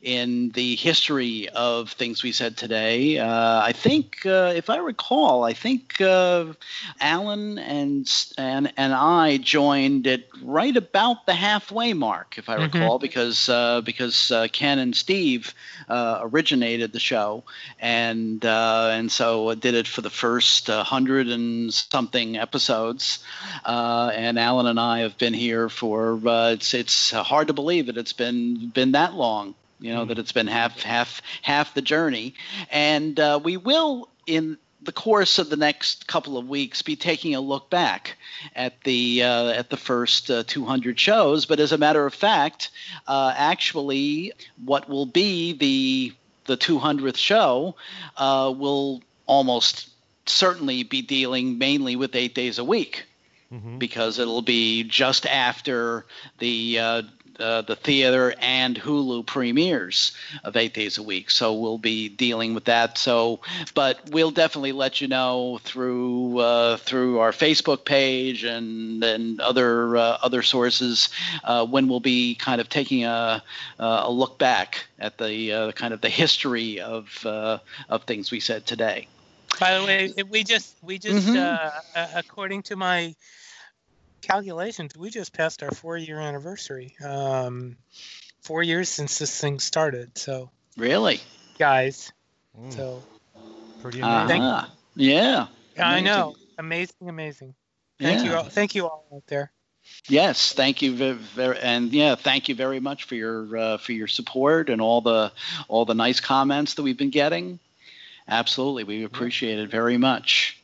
[0.00, 3.18] in the history of things we said today.
[3.18, 6.46] Uh, I think, uh, if I recall, I think uh,
[7.00, 12.78] Alan and and and I joined it right about the halfway mark, if I mm-hmm.
[12.78, 15.54] recall, because uh, because uh, Ken and Steve
[15.88, 17.44] uh, originated the show,
[17.80, 23.20] and and so did it for the first hundred and something episodes,
[23.64, 28.12] and Alan and I have been here for it's it's hard to believe that it's
[28.12, 32.34] been been that long you know, mm that it's been half half half the journey,
[32.70, 37.34] and uh, we will in the course of the next couple of weeks be taking
[37.34, 38.16] a look back
[38.54, 41.46] at the uh, at the first uh, 200 shows.
[41.46, 42.70] But as a matter of fact,
[43.06, 44.32] uh, actually,
[44.64, 46.12] what will be the
[46.46, 47.76] the 200th show
[48.16, 49.88] uh, will almost
[50.26, 53.06] certainly be dealing mainly with eight days a week.
[53.52, 53.78] Mm-hmm.
[53.78, 56.06] Because it'll be just after
[56.38, 56.78] the
[57.38, 61.30] uh, uh, the theater and Hulu premieres of eight days a week.
[61.30, 62.96] So we'll be dealing with that.
[62.96, 63.40] So,
[63.74, 69.96] but we'll definitely let you know through uh, through our Facebook page and and other
[69.96, 71.10] uh, other sources
[71.44, 73.42] uh, when we'll be kind of taking a
[73.78, 78.64] a look back at the uh, kind of the history of of things we said
[78.64, 79.08] today.
[79.60, 82.18] By the way, we just we just mm-hmm.
[82.18, 83.14] according to my
[84.22, 86.96] calculations, we just passed our four year anniversary.
[87.04, 87.76] Um,
[88.42, 90.16] four years since this thing started.
[90.16, 91.20] So really,
[91.58, 92.12] guys.
[92.58, 92.72] Mm.
[92.72, 93.02] So
[93.82, 94.42] pretty amazing.
[94.42, 94.68] Uh-huh.
[94.94, 95.46] Yeah.
[95.78, 96.36] I know.
[96.58, 97.54] Amazing, amazing.
[97.98, 98.30] Thank yeah.
[98.30, 98.44] you all.
[98.44, 99.52] Thank you all out there.
[100.08, 103.92] Yes, thank you very, very, and yeah, thank you very much for your uh, for
[103.92, 105.32] your support and all the
[105.68, 107.58] all the nice comments that we've been getting.
[108.28, 110.61] Absolutely, we appreciate it very much.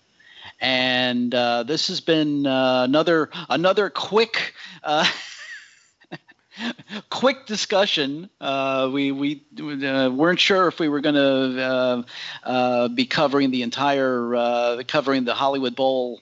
[0.60, 4.54] And uh, this has been uh, another another quick.
[4.82, 5.06] Uh,
[7.10, 8.28] quick discussion.
[8.40, 12.02] Uh, we we uh, weren't sure if we were going to uh,
[12.44, 16.20] uh, be covering the entire uh, covering the Hollywood Bowl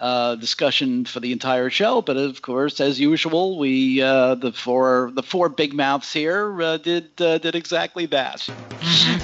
[0.00, 2.02] uh, discussion for the entire show.
[2.02, 6.76] But of course, as usual, we uh, the four the four big mouths here uh,
[6.78, 8.48] did uh, did exactly that.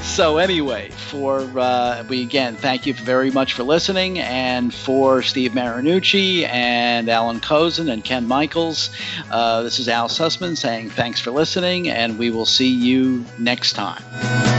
[0.02, 5.52] So anyway, for uh, we again thank you very much for listening, and for Steve
[5.52, 8.90] Marinucci and Alan Kozinn and Ken Michaels,
[9.30, 13.74] uh, this is Al Sussman saying thanks for listening, and we will see you next
[13.74, 14.55] time.